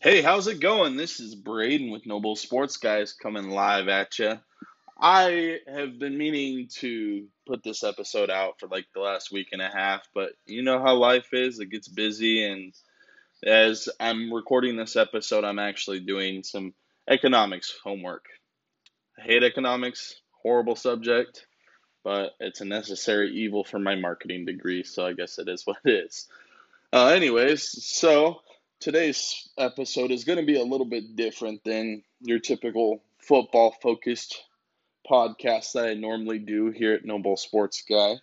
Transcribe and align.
Hey, 0.00 0.22
how's 0.22 0.46
it 0.46 0.60
going? 0.60 0.96
This 0.96 1.18
is 1.18 1.34
Braden 1.34 1.90
with 1.90 2.06
No 2.06 2.20
Bull 2.20 2.36
Sports 2.36 2.76
Guys 2.76 3.12
coming 3.12 3.50
live 3.50 3.88
at 3.88 4.16
you. 4.20 4.38
I 4.96 5.58
have 5.66 5.98
been 5.98 6.16
meaning 6.16 6.68
to 6.74 7.26
put 7.48 7.64
this 7.64 7.82
episode 7.82 8.30
out 8.30 8.60
for 8.60 8.68
like 8.68 8.86
the 8.94 9.00
last 9.00 9.32
week 9.32 9.48
and 9.50 9.60
a 9.60 9.68
half, 9.68 10.06
but 10.14 10.34
you 10.46 10.62
know 10.62 10.80
how 10.80 10.94
life 10.94 11.30
is, 11.32 11.58
it 11.58 11.70
gets 11.70 11.88
busy. 11.88 12.44
And 12.44 12.72
as 13.44 13.88
I'm 13.98 14.32
recording 14.32 14.76
this 14.76 14.94
episode, 14.94 15.42
I'm 15.42 15.58
actually 15.58 15.98
doing 15.98 16.44
some 16.44 16.74
economics 17.08 17.76
homework. 17.82 18.26
I 19.18 19.22
hate 19.22 19.42
economics, 19.42 20.14
horrible 20.30 20.76
subject, 20.76 21.44
but 22.04 22.36
it's 22.38 22.60
a 22.60 22.64
necessary 22.64 23.32
evil 23.32 23.64
for 23.64 23.80
my 23.80 23.96
marketing 23.96 24.44
degree, 24.44 24.84
so 24.84 25.04
I 25.04 25.14
guess 25.14 25.40
it 25.40 25.48
is 25.48 25.66
what 25.66 25.78
it 25.84 25.90
is. 25.90 26.28
Uh, 26.92 27.08
anyways, 27.08 27.84
so 27.84 28.42
today's 28.80 29.48
episode 29.58 30.12
is 30.12 30.24
going 30.24 30.38
to 30.38 30.46
be 30.46 30.58
a 30.58 30.64
little 30.64 30.86
bit 30.86 31.16
different 31.16 31.64
than 31.64 32.02
your 32.20 32.38
typical 32.38 33.02
football 33.18 33.74
focused 33.82 34.44
podcast 35.10 35.72
that 35.72 35.86
I 35.86 35.94
normally 35.94 36.38
do 36.38 36.70
here 36.70 36.92
at 36.92 37.04
No 37.04 37.18
Bull 37.18 37.36
Sports 37.36 37.82
Guy. 37.88 38.14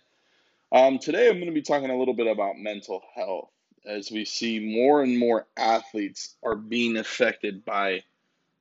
Um, 0.72 0.98
today 0.98 1.28
I'm 1.28 1.36
going 1.36 1.46
to 1.46 1.52
be 1.52 1.62
talking 1.62 1.90
a 1.90 1.98
little 1.98 2.14
bit 2.14 2.26
about 2.26 2.56
mental 2.56 3.02
health 3.14 3.50
as 3.84 4.10
we 4.10 4.24
see 4.24 4.58
more 4.58 5.02
and 5.02 5.18
more 5.18 5.46
athletes 5.56 6.34
are 6.42 6.56
being 6.56 6.96
affected 6.96 7.64
by 7.64 8.02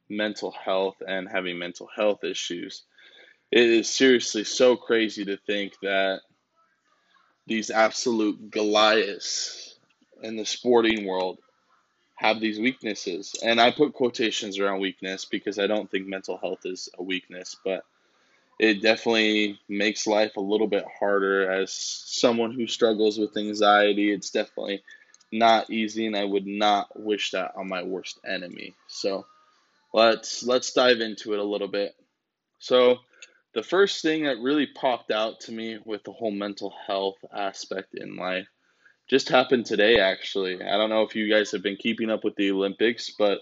mental 0.09 0.51
health 0.51 0.97
and 1.07 1.27
having 1.29 1.57
mental 1.57 1.89
health 1.95 2.23
issues. 2.23 2.83
It 3.51 3.69
is 3.69 3.89
seriously 3.89 4.43
so 4.43 4.75
crazy 4.75 5.25
to 5.25 5.37
think 5.37 5.73
that 5.81 6.19
these 7.47 7.69
absolute 7.69 8.51
Goliaths 8.51 9.75
in 10.21 10.35
the 10.35 10.45
sporting 10.45 11.05
world 11.05 11.39
have 12.15 12.39
these 12.39 12.59
weaknesses. 12.59 13.35
And 13.43 13.59
I 13.59 13.71
put 13.71 13.93
quotations 13.93 14.59
around 14.59 14.79
weakness 14.79 15.25
because 15.25 15.59
I 15.59 15.67
don't 15.67 15.89
think 15.89 16.07
mental 16.07 16.37
health 16.37 16.65
is 16.65 16.89
a 16.97 17.03
weakness, 17.03 17.55
but 17.63 17.83
it 18.57 18.81
definitely 18.81 19.59
makes 19.67 20.07
life 20.07 20.37
a 20.37 20.41
little 20.41 20.67
bit 20.67 20.85
harder 20.99 21.51
as 21.51 21.73
someone 21.73 22.53
who 22.53 22.67
struggles 22.67 23.17
with 23.17 23.35
anxiety. 23.35 24.11
It's 24.11 24.29
definitely 24.29 24.81
not 25.31 25.69
easy 25.69 26.05
and 26.05 26.15
I 26.15 26.23
would 26.23 26.47
not 26.47 26.97
wish 26.97 27.31
that 27.31 27.53
on 27.57 27.67
my 27.67 27.83
worst 27.83 28.19
enemy. 28.25 28.73
So 28.87 29.25
let's 29.93 30.43
let's 30.43 30.71
dive 30.71 31.01
into 31.01 31.33
it 31.33 31.39
a 31.39 31.43
little 31.43 31.67
bit. 31.67 31.95
So 32.59 32.99
the 33.53 33.63
first 33.63 34.01
thing 34.01 34.23
that 34.23 34.39
really 34.39 34.67
popped 34.67 35.11
out 35.11 35.41
to 35.41 35.51
me 35.51 35.79
with 35.83 36.03
the 36.03 36.13
whole 36.13 36.31
mental 36.31 36.73
health 36.87 37.17
aspect 37.33 37.95
in 37.95 38.15
life 38.15 38.47
just 39.07 39.29
happened 39.29 39.65
today, 39.65 39.99
actually. 39.99 40.63
I 40.63 40.77
don't 40.77 40.89
know 40.89 41.03
if 41.03 41.15
you 41.15 41.29
guys 41.29 41.51
have 41.51 41.61
been 41.61 41.75
keeping 41.75 42.09
up 42.09 42.23
with 42.23 42.35
the 42.35 42.51
Olympics, 42.51 43.11
but 43.17 43.41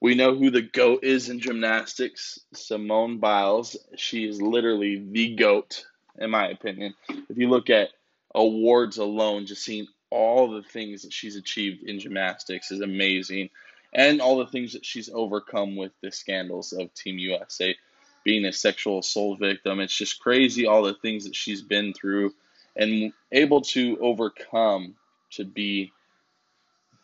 we 0.00 0.14
know 0.14 0.34
who 0.34 0.50
the 0.50 0.62
GOAT 0.62 1.04
is 1.04 1.28
in 1.28 1.40
gymnastics 1.40 2.38
Simone 2.52 3.18
Biles. 3.18 3.76
She 3.96 4.26
is 4.26 4.40
literally 4.40 5.04
the 5.10 5.34
GOAT, 5.34 5.84
in 6.18 6.30
my 6.30 6.48
opinion. 6.48 6.94
If 7.08 7.36
you 7.36 7.48
look 7.48 7.70
at 7.70 7.90
awards 8.34 8.98
alone, 8.98 9.46
just 9.46 9.64
seeing 9.64 9.86
all 10.10 10.50
the 10.50 10.62
things 10.62 11.02
that 11.02 11.12
she's 11.12 11.36
achieved 11.36 11.82
in 11.82 12.00
gymnastics 12.00 12.70
is 12.70 12.80
amazing. 12.80 13.50
And 13.92 14.20
all 14.20 14.38
the 14.38 14.46
things 14.46 14.72
that 14.72 14.84
she's 14.84 15.10
overcome 15.12 15.76
with 15.76 15.92
the 16.00 16.10
scandals 16.10 16.72
of 16.72 16.92
Team 16.94 17.18
USA, 17.18 17.76
being 18.24 18.44
a 18.44 18.52
sexual 18.52 19.00
assault 19.00 19.38
victim. 19.38 19.80
It's 19.80 19.96
just 19.96 20.18
crazy 20.18 20.66
all 20.66 20.82
the 20.82 20.94
things 20.94 21.24
that 21.24 21.36
she's 21.36 21.62
been 21.62 21.92
through 21.92 22.34
and 22.76 23.12
able 23.32 23.60
to 23.60 23.98
overcome 24.00 24.94
to 25.32 25.44
be 25.44 25.92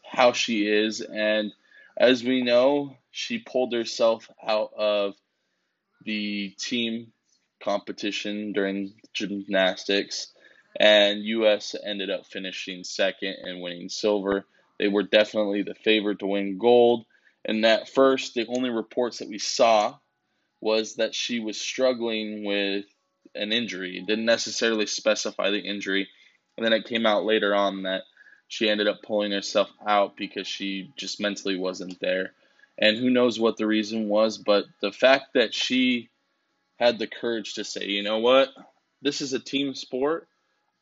how 0.04 0.32
she 0.32 0.66
is. 0.66 1.00
And 1.00 1.52
as 1.96 2.24
we 2.24 2.42
know, 2.42 2.96
she 3.10 3.38
pulled 3.38 3.72
herself 3.72 4.28
out 4.42 4.72
of 4.76 5.14
the 6.04 6.50
team 6.58 7.12
competition 7.62 8.52
during 8.52 8.94
gymnastics, 9.12 10.32
and 10.78 11.22
U.S. 11.24 11.74
ended 11.84 12.10
up 12.10 12.26
finishing 12.26 12.84
second 12.84 13.36
and 13.42 13.60
winning 13.60 13.88
silver. 13.88 14.46
They 14.78 14.88
were 14.88 15.02
definitely 15.02 15.62
the 15.62 15.74
favorite 15.74 16.20
to 16.20 16.26
win 16.26 16.58
gold. 16.58 17.04
And 17.44 17.64
at 17.66 17.88
first, 17.88 18.34
the 18.34 18.46
only 18.46 18.70
reports 18.70 19.18
that 19.18 19.28
we 19.28 19.38
saw 19.38 19.96
was 20.60 20.96
that 20.96 21.14
she 21.14 21.40
was 21.40 21.60
struggling 21.60 22.44
with 22.44 22.84
an 23.34 23.52
injury. 23.52 23.98
It 23.98 24.06
didn't 24.06 24.24
necessarily 24.24 24.86
specify 24.86 25.50
the 25.50 25.60
injury. 25.60 26.08
And 26.56 26.64
then 26.64 26.72
it 26.72 26.86
came 26.86 27.06
out 27.06 27.24
later 27.24 27.54
on 27.54 27.84
that 27.84 28.02
she 28.48 28.68
ended 28.68 28.88
up 28.88 29.02
pulling 29.02 29.32
herself 29.32 29.70
out 29.86 30.16
because 30.16 30.46
she 30.46 30.92
just 30.96 31.20
mentally 31.20 31.56
wasn't 31.56 32.00
there. 32.00 32.32
And 32.78 32.96
who 32.96 33.10
knows 33.10 33.38
what 33.38 33.56
the 33.56 33.66
reason 33.66 34.08
was, 34.08 34.38
but 34.38 34.64
the 34.80 34.92
fact 34.92 35.34
that 35.34 35.54
she 35.54 36.08
had 36.78 36.98
the 36.98 37.06
courage 37.06 37.54
to 37.54 37.64
say, 37.64 37.84
you 37.84 38.02
know 38.02 38.18
what, 38.18 38.48
this 39.02 39.20
is 39.20 39.32
a 39.32 39.38
team 39.38 39.74
sport. 39.74 40.26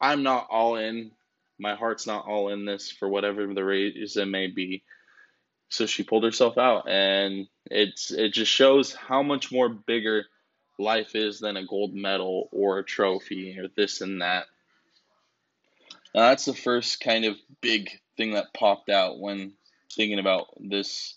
I'm 0.00 0.22
not 0.22 0.46
all 0.48 0.76
in. 0.76 1.10
My 1.58 1.74
heart's 1.74 2.06
not 2.06 2.26
all 2.26 2.50
in 2.50 2.64
this 2.64 2.90
for 2.90 3.08
whatever 3.08 3.52
the 3.52 3.64
reason 3.64 4.30
may 4.30 4.46
be. 4.46 4.82
So 5.70 5.86
she 5.86 6.04
pulled 6.04 6.24
herself 6.24 6.56
out, 6.56 6.88
and 6.88 7.46
it's 7.66 8.10
it 8.10 8.32
just 8.32 8.50
shows 8.50 8.94
how 8.94 9.22
much 9.22 9.52
more 9.52 9.68
bigger 9.68 10.24
life 10.78 11.14
is 11.14 11.40
than 11.40 11.56
a 11.56 11.66
gold 11.66 11.94
medal 11.94 12.48
or 12.52 12.78
a 12.78 12.84
trophy 12.84 13.58
or 13.58 13.68
this 13.76 14.00
and 14.00 14.22
that. 14.22 14.46
Now, 16.14 16.28
that's 16.30 16.44
the 16.44 16.54
first 16.54 17.00
kind 17.00 17.24
of 17.24 17.36
big 17.60 17.90
thing 18.16 18.32
that 18.32 18.54
popped 18.54 18.88
out 18.88 19.18
when 19.18 19.52
thinking 19.92 20.18
about 20.18 20.46
this 20.60 21.14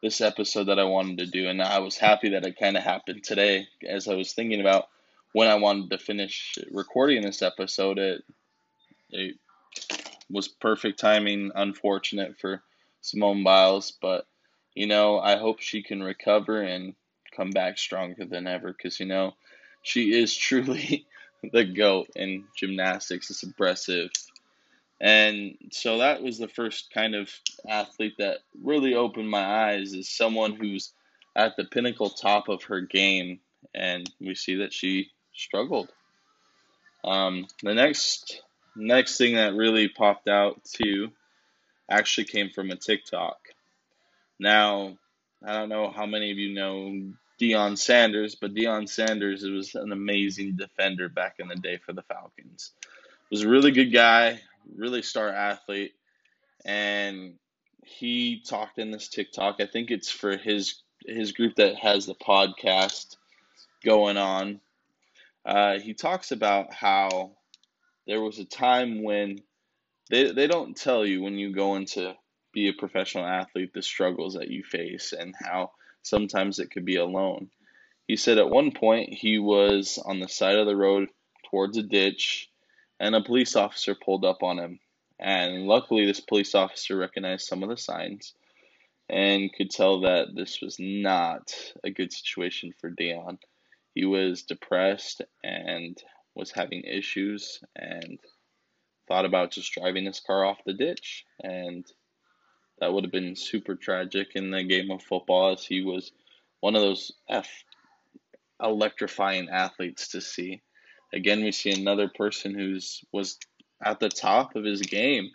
this 0.00 0.20
episode 0.20 0.64
that 0.64 0.78
I 0.78 0.84
wanted 0.84 1.18
to 1.18 1.26
do, 1.26 1.48
and 1.48 1.60
I 1.60 1.80
was 1.80 1.96
happy 1.96 2.30
that 2.30 2.46
it 2.46 2.58
kind 2.58 2.76
of 2.76 2.84
happened 2.84 3.24
today 3.24 3.66
as 3.84 4.06
I 4.06 4.14
was 4.14 4.32
thinking 4.32 4.60
about 4.60 4.88
when 5.32 5.48
I 5.48 5.56
wanted 5.56 5.90
to 5.90 5.98
finish 5.98 6.56
recording 6.70 7.22
this 7.22 7.42
episode. 7.42 7.98
It 7.98 8.22
it 9.10 9.36
was 10.30 10.46
perfect 10.46 11.00
timing. 11.00 11.50
Unfortunate 11.54 12.38
for 12.38 12.62
Simone 13.00 13.42
Biles, 13.42 13.92
but 14.00 14.26
you 14.74 14.86
know 14.86 15.18
I 15.18 15.36
hope 15.36 15.60
she 15.60 15.82
can 15.82 16.02
recover 16.02 16.62
and 16.62 16.94
come 17.38 17.50
back 17.50 17.78
stronger 17.78 18.24
than 18.24 18.46
ever 18.46 18.72
because 18.72 18.98
you 18.98 19.06
know 19.06 19.34
she 19.82 20.12
is 20.12 20.36
truly 20.48 21.06
the 21.52 21.64
goat 21.64 22.08
in 22.16 22.44
gymnastics. 22.56 23.30
It's 23.30 23.44
impressive. 23.44 24.10
And 25.00 25.56
so 25.70 25.98
that 25.98 26.22
was 26.22 26.38
the 26.38 26.48
first 26.48 26.92
kind 26.92 27.14
of 27.14 27.30
athlete 27.68 28.16
that 28.18 28.38
really 28.60 28.94
opened 28.94 29.30
my 29.30 29.44
eyes 29.44 29.92
is 29.92 30.08
someone 30.08 30.54
who's 30.54 30.92
at 31.36 31.56
the 31.56 31.64
pinnacle 31.64 32.10
top 32.10 32.48
of 32.48 32.64
her 32.64 32.80
game, 32.80 33.38
and 33.72 34.10
we 34.20 34.34
see 34.34 34.56
that 34.56 34.72
she 34.72 35.10
struggled. 35.32 35.88
Um, 37.04 37.46
the 37.62 37.74
next 37.74 38.42
next 38.74 39.18
thing 39.18 39.36
that 39.36 39.54
really 39.54 39.88
popped 39.88 40.28
out 40.28 40.60
too 40.64 41.12
actually 41.88 42.24
came 42.24 42.50
from 42.50 42.70
a 42.70 42.76
TikTok. 42.76 43.38
Now, 44.40 44.98
I 45.44 45.52
don't 45.52 45.68
know 45.68 45.90
how 45.90 46.06
many 46.06 46.32
of 46.32 46.38
you 46.38 46.54
know 46.54 47.12
Deion 47.40 47.78
Sanders, 47.78 48.34
but 48.34 48.54
Deion 48.54 48.88
Sanders 48.88 49.44
was 49.44 49.74
an 49.74 49.92
amazing 49.92 50.56
defender 50.56 51.08
back 51.08 51.36
in 51.38 51.48
the 51.48 51.56
day 51.56 51.78
for 51.78 51.92
the 51.92 52.02
Falcons. 52.02 52.72
Was 53.30 53.42
a 53.42 53.48
really 53.48 53.70
good 53.70 53.92
guy, 53.92 54.40
really 54.76 55.02
star 55.02 55.28
athlete, 55.28 55.94
and 56.64 57.34
he 57.84 58.42
talked 58.46 58.78
in 58.78 58.90
this 58.90 59.08
TikTok. 59.08 59.56
I 59.60 59.66
think 59.66 59.90
it's 59.90 60.10
for 60.10 60.36
his 60.36 60.82
his 61.06 61.32
group 61.32 61.56
that 61.56 61.76
has 61.76 62.06
the 62.06 62.14
podcast 62.14 63.16
going 63.84 64.16
on. 64.16 64.60
Uh, 65.44 65.78
he 65.78 65.94
talks 65.94 66.32
about 66.32 66.72
how 66.72 67.32
there 68.06 68.20
was 68.20 68.38
a 68.38 68.44
time 68.44 69.02
when 69.02 69.42
they 70.10 70.32
they 70.32 70.46
don't 70.46 70.76
tell 70.76 71.06
you 71.06 71.22
when 71.22 71.34
you 71.34 71.54
go 71.54 71.76
into 71.76 72.14
be 72.52 72.68
a 72.68 72.72
professional 72.72 73.26
athlete 73.26 73.72
the 73.74 73.82
struggles 73.82 74.34
that 74.34 74.48
you 74.48 74.64
face 74.64 75.12
and 75.12 75.34
how 75.38 75.70
sometimes 76.02 76.58
it 76.58 76.70
could 76.70 76.84
be 76.84 76.96
alone. 76.96 77.50
He 78.06 78.16
said 78.16 78.38
at 78.38 78.50
one 78.50 78.72
point 78.72 79.12
he 79.12 79.38
was 79.38 79.98
on 80.04 80.20
the 80.20 80.28
side 80.28 80.56
of 80.56 80.66
the 80.66 80.76
road 80.76 81.10
towards 81.50 81.76
a 81.76 81.82
ditch 81.82 82.48
and 82.98 83.14
a 83.14 83.22
police 83.22 83.56
officer 83.56 83.94
pulled 83.94 84.24
up 84.24 84.42
on 84.42 84.58
him. 84.58 84.80
And 85.18 85.66
luckily, 85.66 86.06
this 86.06 86.20
police 86.20 86.54
officer 86.54 86.96
recognized 86.96 87.46
some 87.46 87.62
of 87.62 87.68
the 87.68 87.76
signs 87.76 88.34
and 89.08 89.52
could 89.52 89.70
tell 89.70 90.00
that 90.00 90.34
this 90.34 90.60
was 90.60 90.76
not 90.78 91.52
a 91.82 91.90
good 91.90 92.12
situation 92.12 92.72
for 92.80 92.90
Deion. 92.90 93.38
He 93.94 94.04
was 94.04 94.42
depressed 94.42 95.22
and 95.42 96.00
was 96.34 96.52
having 96.52 96.82
issues 96.82 97.60
and 97.74 98.20
thought 99.08 99.24
about 99.24 99.50
just 99.50 99.72
driving 99.72 100.04
his 100.04 100.20
car 100.20 100.44
off 100.44 100.58
the 100.64 100.74
ditch. 100.74 101.24
And 101.42 101.84
that 102.80 102.92
would 102.92 103.04
have 103.04 103.12
been 103.12 103.36
super 103.36 103.74
tragic 103.74 104.28
in 104.34 104.50
the 104.50 104.62
game 104.62 104.90
of 104.90 105.02
football 105.02 105.52
as 105.52 105.64
he 105.64 105.82
was 105.82 106.12
one 106.60 106.74
of 106.74 106.82
those 106.82 107.12
F 107.28 107.48
electrifying 108.62 109.48
athletes 109.48 110.08
to 110.08 110.20
see. 110.20 110.62
Again, 111.12 111.42
we 111.42 111.52
see 111.52 111.70
another 111.70 112.08
person 112.08 112.54
who's 112.54 113.02
was 113.12 113.38
at 113.82 114.00
the 114.00 114.08
top 114.08 114.56
of 114.56 114.64
his 114.64 114.82
game 114.82 115.30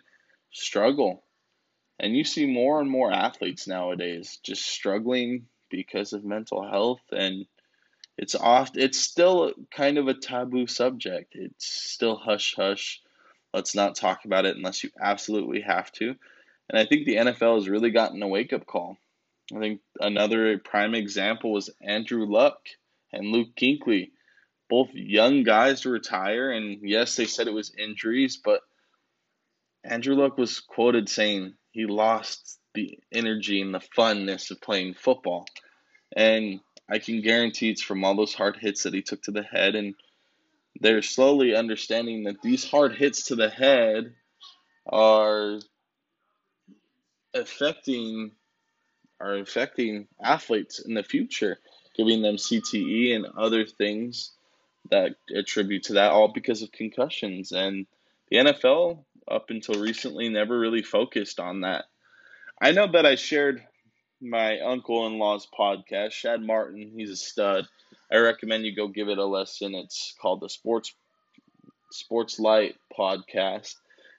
struggle. 0.52 1.22
And 1.98 2.16
you 2.16 2.24
see 2.24 2.46
more 2.46 2.80
and 2.80 2.90
more 2.90 3.12
athletes 3.12 3.66
nowadays 3.66 4.38
just 4.42 4.64
struggling 4.66 5.46
because 5.70 6.12
of 6.12 6.24
mental 6.24 6.68
health 6.68 7.00
and 7.10 7.46
it's 8.16 8.36
oft 8.36 8.76
it's 8.76 9.00
still 9.00 9.52
kind 9.72 9.98
of 9.98 10.06
a 10.06 10.14
taboo 10.14 10.66
subject. 10.66 11.34
It's 11.34 11.66
still 11.66 12.16
hush 12.16 12.54
hush. 12.54 13.00
Let's 13.52 13.74
not 13.74 13.96
talk 13.96 14.24
about 14.24 14.44
it 14.44 14.56
unless 14.56 14.84
you 14.84 14.90
absolutely 15.00 15.62
have 15.62 15.90
to. 15.92 16.14
And 16.68 16.78
I 16.78 16.86
think 16.86 17.04
the 17.04 17.16
NFL 17.16 17.56
has 17.56 17.68
really 17.68 17.90
gotten 17.90 18.22
a 18.22 18.28
wake 18.28 18.52
up 18.52 18.66
call. 18.66 18.96
I 19.54 19.58
think 19.58 19.80
another 20.00 20.58
prime 20.58 20.94
example 20.94 21.52
was 21.52 21.70
Andrew 21.82 22.24
Luck 22.26 22.58
and 23.12 23.26
Luke 23.26 23.54
Kuechly, 23.56 24.10
both 24.70 24.88
young 24.94 25.42
guys 25.42 25.82
to 25.82 25.90
retire. 25.90 26.50
And 26.50 26.78
yes, 26.82 27.16
they 27.16 27.26
said 27.26 27.46
it 27.46 27.54
was 27.54 27.74
injuries, 27.76 28.38
but 28.42 28.60
Andrew 29.84 30.14
Luck 30.14 30.38
was 30.38 30.60
quoted 30.60 31.08
saying 31.08 31.54
he 31.72 31.84
lost 31.84 32.58
the 32.72 32.98
energy 33.12 33.60
and 33.60 33.74
the 33.74 33.82
funness 33.96 34.50
of 34.50 34.60
playing 34.60 34.94
football. 34.94 35.46
And 36.16 36.60
I 36.88 36.98
can 36.98 37.20
guarantee 37.20 37.70
it's 37.70 37.82
from 37.82 38.04
all 38.04 38.16
those 38.16 38.34
hard 38.34 38.56
hits 38.56 38.84
that 38.84 38.94
he 38.94 39.02
took 39.02 39.22
to 39.24 39.30
the 39.30 39.42
head. 39.42 39.74
And 39.74 39.94
they're 40.80 41.02
slowly 41.02 41.54
understanding 41.54 42.24
that 42.24 42.42
these 42.42 42.68
hard 42.68 42.94
hits 42.94 43.26
to 43.26 43.36
the 43.36 43.50
head 43.50 44.14
are 44.86 45.60
affecting 47.34 48.32
are 49.20 49.36
affecting 49.36 50.06
athletes 50.22 50.80
in 50.80 50.94
the 50.94 51.02
future, 51.02 51.58
giving 51.96 52.22
them 52.22 52.36
CTE 52.36 53.14
and 53.14 53.26
other 53.38 53.64
things 53.64 54.32
that 54.90 55.14
attribute 55.34 55.84
to 55.84 55.94
that, 55.94 56.10
all 56.10 56.28
because 56.28 56.62
of 56.62 56.72
concussions. 56.72 57.52
And 57.52 57.86
the 58.30 58.38
NFL, 58.38 59.04
up 59.30 59.50
until 59.50 59.80
recently, 59.80 60.28
never 60.28 60.58
really 60.58 60.82
focused 60.82 61.40
on 61.40 61.62
that. 61.62 61.84
I 62.60 62.72
know 62.72 62.90
that 62.92 63.06
I 63.06 63.14
shared 63.14 63.64
my 64.20 64.60
uncle 64.60 65.06
in 65.06 65.18
law's 65.18 65.46
podcast, 65.58 66.12
Shad 66.12 66.42
Martin. 66.42 66.92
He's 66.94 67.10
a 67.10 67.16
stud. 67.16 67.66
I 68.12 68.18
recommend 68.18 68.64
you 68.64 68.74
go 68.74 68.88
give 68.88 69.08
it 69.08 69.18
a 69.18 69.24
listen. 69.24 69.74
It's 69.74 70.14
called 70.20 70.40
the 70.40 70.48
Sports 70.48 70.94
Sports 71.90 72.38
Light 72.38 72.76
podcast. 72.96 73.74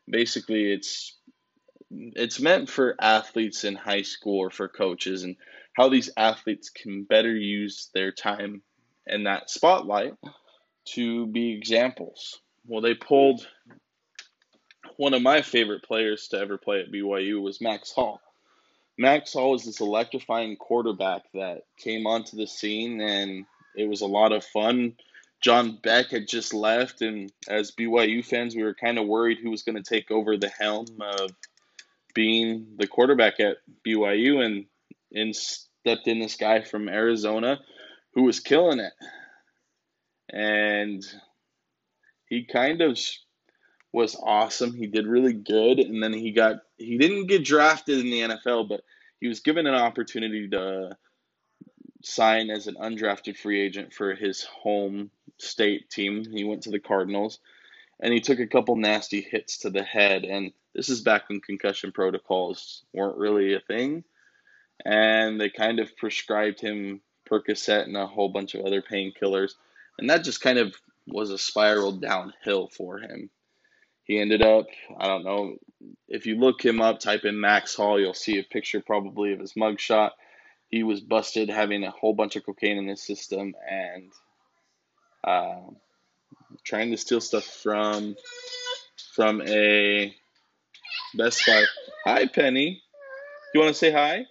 Basically, 0.09 0.71
it's 0.71 1.15
it's 1.91 2.39
meant 2.39 2.69
for 2.69 2.95
athletes 2.99 3.63
in 3.63 3.75
high 3.75 4.01
school 4.01 4.39
or 4.39 4.49
for 4.49 4.67
coaches 4.67 5.23
and 5.23 5.35
how 5.73 5.89
these 5.89 6.09
athletes 6.17 6.69
can 6.69 7.03
better 7.03 7.35
use 7.35 7.89
their 7.93 8.11
time 8.11 8.61
in 9.07 9.23
that 9.23 9.49
spotlight 9.49 10.13
to 10.85 11.27
be 11.27 11.53
examples. 11.53 12.39
Well, 12.67 12.81
they 12.81 12.95
pulled 12.95 13.47
one 14.97 15.13
of 15.13 15.21
my 15.21 15.41
favorite 15.41 15.83
players 15.83 16.29
to 16.29 16.37
ever 16.37 16.57
play 16.57 16.79
at 16.79 16.91
BYU 16.91 17.41
was 17.41 17.61
Max 17.61 17.91
Hall. 17.91 18.21
Max 18.97 19.33
Hall 19.33 19.51
was 19.51 19.65
this 19.65 19.81
electrifying 19.81 20.55
quarterback 20.55 21.23
that 21.33 21.63
came 21.77 22.07
onto 22.07 22.37
the 22.37 22.47
scene 22.47 23.01
and 23.01 23.45
it 23.75 23.89
was 23.89 24.01
a 24.01 24.07
lot 24.07 24.31
of 24.31 24.43
fun. 24.45 24.95
John 25.41 25.77
Beck 25.83 26.07
had 26.07 26.27
just 26.27 26.53
left, 26.53 27.01
and 27.01 27.31
as 27.47 27.71
BYU 27.71 28.25
fans, 28.25 28.55
we 28.55 28.63
were 28.63 28.73
kind 28.73 28.97
of 28.97 29.05
worried 29.05 29.37
who 29.37 29.51
was 29.51 29.63
going 29.63 29.75
to 29.75 29.83
take 29.83 30.09
over 30.09 30.37
the 30.37 30.49
helm 30.49 30.87
of 31.01 31.31
being 32.15 32.65
the 32.77 32.87
quarterback 32.87 33.39
at 33.39 33.57
BYU, 33.85 34.43
and 34.43 34.65
in 35.11 35.33
stepped 35.33 36.07
in 36.07 36.19
this 36.19 36.35
guy 36.35 36.61
from 36.61 36.89
Arizona 36.89 37.59
who 38.15 38.23
was 38.23 38.39
killing 38.39 38.79
it, 38.79 38.93
and 40.31 41.05
he 42.27 42.45
kind 42.45 42.81
of 42.81 42.97
was 43.93 44.17
awesome. 44.21 44.73
He 44.73 44.87
did 44.87 45.05
really 45.05 45.33
good, 45.33 45.79
and 45.79 46.01
then 46.01 46.13
he 46.13 46.31
got 46.31 46.57
he 46.77 46.97
didn't 46.97 47.27
get 47.27 47.45
drafted 47.45 47.99
in 47.99 48.09
the 48.09 48.21
NFL, 48.21 48.67
but 48.67 48.81
he 49.19 49.27
was 49.27 49.41
given 49.41 49.67
an 49.67 49.75
opportunity 49.75 50.49
to 50.49 50.97
sign 52.03 52.49
as 52.49 52.67
an 52.67 52.75
undrafted 52.75 53.37
free 53.37 53.61
agent 53.61 53.93
for 53.93 54.13
his 54.15 54.43
home 54.43 55.09
state 55.37 55.89
team. 55.89 56.23
He 56.29 56.43
went 56.43 56.63
to 56.63 56.71
the 56.71 56.79
Cardinals, 56.79 57.39
and 57.99 58.13
he 58.13 58.19
took 58.19 58.39
a 58.39 58.47
couple 58.47 58.75
nasty 58.75 59.21
hits 59.21 59.59
to 59.59 59.69
the 59.69 59.83
head. 59.83 60.23
And 60.23 60.51
this 60.75 60.89
is 60.89 61.01
back 61.01 61.29
when 61.29 61.39
concussion 61.39 61.91
protocols 61.91 62.83
weren't 62.93 63.17
really 63.17 63.53
a 63.53 63.61
thing, 63.61 64.03
and 64.83 65.39
they 65.39 65.49
kind 65.49 65.79
of 65.79 65.95
prescribed 65.95 66.59
him 66.59 67.01
Percocet 67.29 67.85
and 67.85 67.95
a 67.95 68.05
whole 68.05 68.29
bunch 68.29 68.53
of 68.53 68.65
other 68.65 68.81
painkillers, 68.81 69.53
and 69.97 70.09
that 70.09 70.25
just 70.25 70.41
kind 70.41 70.59
of 70.59 70.75
was 71.07 71.31
a 71.31 71.37
spiral 71.37 71.93
downhill 71.93 72.67
for 72.67 72.99
him. 72.99 73.29
He 74.03 74.19
ended 74.19 74.41
up, 74.41 74.67
I 74.99 75.07
don't 75.07 75.23
know, 75.23 75.55
if 76.07 76.25
you 76.25 76.35
look 76.35 76.63
him 76.63 76.81
up, 76.81 76.99
type 76.99 77.23
in 77.23 77.39
Max 77.39 77.73
Hall, 77.73 77.99
you'll 77.99 78.13
see 78.13 78.37
a 78.37 78.43
picture 78.43 78.81
probably 78.81 79.33
of 79.33 79.39
his 79.39 79.53
mugshot. 79.53 80.11
He 80.67 80.83
was 80.83 80.99
busted 80.99 81.49
having 81.49 81.83
a 81.83 81.91
whole 81.91 82.13
bunch 82.13 82.35
of 82.35 82.45
cocaine 82.45 82.77
in 82.77 82.87
his 82.87 83.01
system 83.01 83.55
and 83.67 84.11
uh, 85.23 85.61
trying 86.63 86.91
to 86.91 86.97
steal 86.97 87.21
stuff 87.21 87.45
from 87.45 88.15
from 89.13 89.41
a 89.41 90.13
Best 91.17 91.43
Buy. 91.47 91.63
Hi, 92.03 92.25
Penny. 92.27 92.81
You 93.53 93.61
want 93.61 93.73
to 93.73 93.79
say 93.79 93.89
hi? 93.89 94.25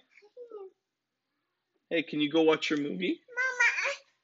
Hey, 1.89 2.03
can 2.03 2.19
you 2.19 2.29
go 2.29 2.43
watch 2.43 2.69
your 2.69 2.79
movie? 2.79 3.19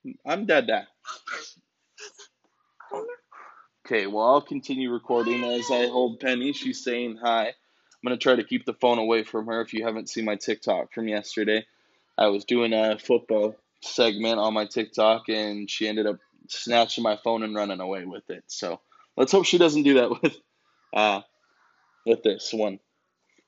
Mama. 0.06 0.16
I'm 0.25 0.46
Dada. 0.46 0.88
Okay, 3.86 4.06
well, 4.06 4.25
I'll 4.25 4.42
continue 4.42 4.92
recording 4.92 5.44
as 5.44 5.72
I 5.72 5.88
hold 5.88 6.19
Penny. 6.19 6.54
She's 6.54 6.84
saying 6.84 7.18
hi. 7.22 7.48
I'm 7.48 8.08
going 8.08 8.18
to 8.18 8.22
try 8.22 8.36
to 8.36 8.44
keep 8.44 8.66
the 8.66 8.74
phone 8.74 9.00
away 9.00 9.24
from 9.24 9.48
her. 9.48 9.62
If 9.62 9.74
you 9.74 9.84
haven't 9.84 10.10
seen 10.10 10.25
my 10.25 10.36
TikTok 10.36 10.94
from 10.94 11.08
yesterday, 11.08 11.66
I 12.16 12.28
was 12.28 12.46
doing 12.46 12.74
a 12.74 13.00
football 13.00 13.56
segment 13.81 14.38
on 14.38 14.54
my 14.54 14.66
TikTok 14.66 15.30
and 15.30 15.69
she 15.69 15.88
ended 15.88 16.06
up 16.06 16.19
snatching 16.48 17.04
my 17.04 17.18
phone 17.24 17.42
and 17.42 17.56
running 17.56 17.80
away 17.80 18.06
with 18.06 18.30
it. 18.30 18.44
So 18.48 18.80
let's 19.18 19.31
hope 19.31 19.46
she 19.46 19.58
doesn't 19.58 19.84
do 19.84 19.96
that 19.96 20.22
with 20.22 20.38
uh, 20.94 21.22
with 22.06 22.24
this 22.24 22.53
one. 22.53 22.80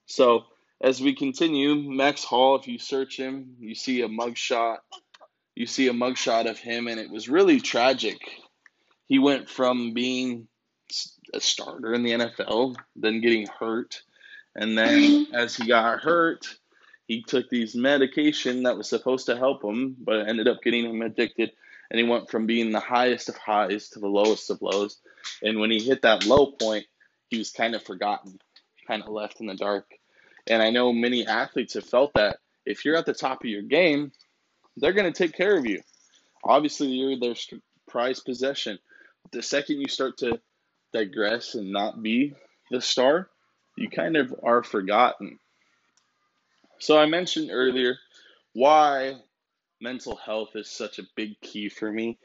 So 0.05 0.45
as 0.81 1.01
we 1.01 1.15
continue, 1.15 1.75
Max 1.75 2.23
Hall, 2.23 2.55
if 2.55 2.67
you 2.67 2.79
search 2.79 3.17
him, 3.17 3.55
you 3.59 3.75
see 3.75 4.01
a 4.01 4.07
mugshot. 4.07 4.77
You 5.55 5.67
see 5.67 5.87
a 5.87 5.93
mugshot 5.93 6.49
of 6.49 6.57
him, 6.57 6.87
and 6.87 6.99
it 6.99 7.11
was 7.11 7.29
really 7.29 7.59
tragic 7.59 8.19
he 9.07 9.19
went 9.19 9.49
from 9.49 9.93
being 9.93 10.47
a 11.33 11.39
starter 11.39 11.93
in 11.93 12.03
the 12.03 12.11
NFL, 12.11 12.75
then 12.95 13.21
getting 13.21 13.47
hurt, 13.47 14.01
and 14.55 14.77
then 14.77 15.27
as 15.33 15.55
he 15.55 15.67
got 15.67 15.99
hurt, 15.99 16.47
he 17.05 17.21
took 17.21 17.49
these 17.49 17.75
medication 17.75 18.63
that 18.63 18.77
was 18.77 18.89
supposed 18.89 19.27
to 19.27 19.37
help 19.37 19.63
him, 19.63 19.95
but 19.99 20.27
ended 20.27 20.47
up 20.47 20.63
getting 20.63 20.85
him 20.85 21.01
addicted. 21.01 21.51
And 21.91 21.99
he 21.99 22.07
went 22.07 22.31
from 22.31 22.47
being 22.47 22.71
the 22.71 22.79
highest 22.79 23.29
of 23.29 23.37
highs 23.37 23.89
to 23.89 23.99
the 23.99 24.07
lowest 24.07 24.49
of 24.49 24.63
lows. 24.63 24.97
And 25.43 25.59
when 25.59 25.69
he 25.69 25.79
hit 25.79 26.01
that 26.03 26.25
low 26.25 26.47
point, 26.47 26.85
he 27.33 27.39
was 27.39 27.51
kind 27.51 27.75
of 27.75 27.83
forgotten, 27.83 28.39
kind 28.87 29.01
of 29.01 29.09
left 29.09 29.41
in 29.41 29.47
the 29.47 29.55
dark. 29.55 29.85
And 30.47 30.61
I 30.61 30.69
know 30.69 30.93
many 30.93 31.25
athletes 31.25 31.73
have 31.73 31.85
felt 31.85 32.13
that 32.13 32.37
if 32.65 32.85
you're 32.85 32.95
at 32.95 33.05
the 33.05 33.13
top 33.13 33.43
of 33.43 33.49
your 33.49 33.61
game, 33.61 34.11
they're 34.77 34.93
going 34.93 35.11
to 35.11 35.23
take 35.23 35.35
care 35.35 35.57
of 35.57 35.65
you. 35.65 35.81
Obviously, 36.43 36.87
you're 36.87 37.19
their 37.19 37.35
prized 37.87 38.25
possession 38.25 38.77
the 39.31 39.41
second 39.41 39.79
you 39.79 39.87
start 39.87 40.17
to 40.17 40.39
digress 40.91 41.55
and 41.55 41.71
not 41.71 42.01
be 42.01 42.33
the 42.71 42.81
star, 42.81 43.29
you 43.77 43.89
kind 43.89 44.15
of 44.15 44.33
are 44.43 44.63
forgotten. 44.63 45.39
So 46.79 46.97
I 46.97 47.05
mentioned 47.05 47.49
earlier 47.51 47.97
why 48.53 49.15
mental 49.81 50.15
health 50.15 50.49
is 50.55 50.69
such 50.69 50.99
a 50.99 51.07
big 51.15 51.39
key 51.41 51.69
for 51.69 51.91
me. 51.91 52.17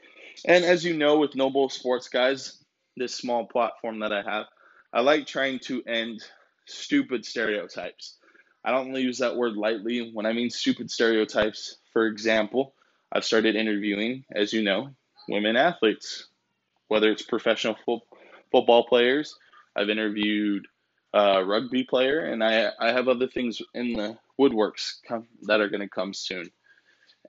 And 0.45 0.63
as 0.63 0.83
you 0.83 0.95
know, 0.95 1.17
with 1.17 1.35
No 1.35 1.49
Bull 1.49 1.69
Sports 1.69 2.09
Guys, 2.09 2.63
this 2.95 3.15
small 3.15 3.45
platform 3.45 3.99
that 3.99 4.13
I 4.13 4.21
have, 4.21 4.45
I 4.93 5.01
like 5.01 5.27
trying 5.27 5.59
to 5.59 5.83
end 5.83 6.21
stupid 6.67 7.25
stereotypes. 7.25 8.17
I 8.65 8.71
don't 8.71 8.93
use 8.95 9.19
that 9.19 9.35
word 9.37 9.55
lightly. 9.55 10.11
When 10.13 10.25
I 10.25 10.33
mean 10.33 10.49
stupid 10.49 10.91
stereotypes, 10.91 11.77
for 11.93 12.07
example, 12.07 12.73
I've 13.11 13.25
started 13.25 13.55
interviewing, 13.55 14.25
as 14.35 14.53
you 14.53 14.63
know, 14.63 14.89
women 15.29 15.55
athletes 15.55 16.27
whether 16.89 17.09
it's 17.09 17.23
professional 17.23 17.77
fo- 17.85 18.03
football 18.51 18.85
players. 18.85 19.35
I've 19.75 19.89
interviewed 19.89 20.67
a 21.13 21.43
rugby 21.45 21.83
player, 21.85 22.25
and 22.25 22.43
I 22.43 22.71
I 22.79 22.91
have 22.91 23.07
other 23.07 23.27
things 23.27 23.61
in 23.73 23.93
the 23.93 24.17
woodworks 24.39 24.95
that 25.43 25.61
are 25.61 25.69
going 25.69 25.81
to 25.81 25.89
come 25.89 26.13
soon. 26.13 26.49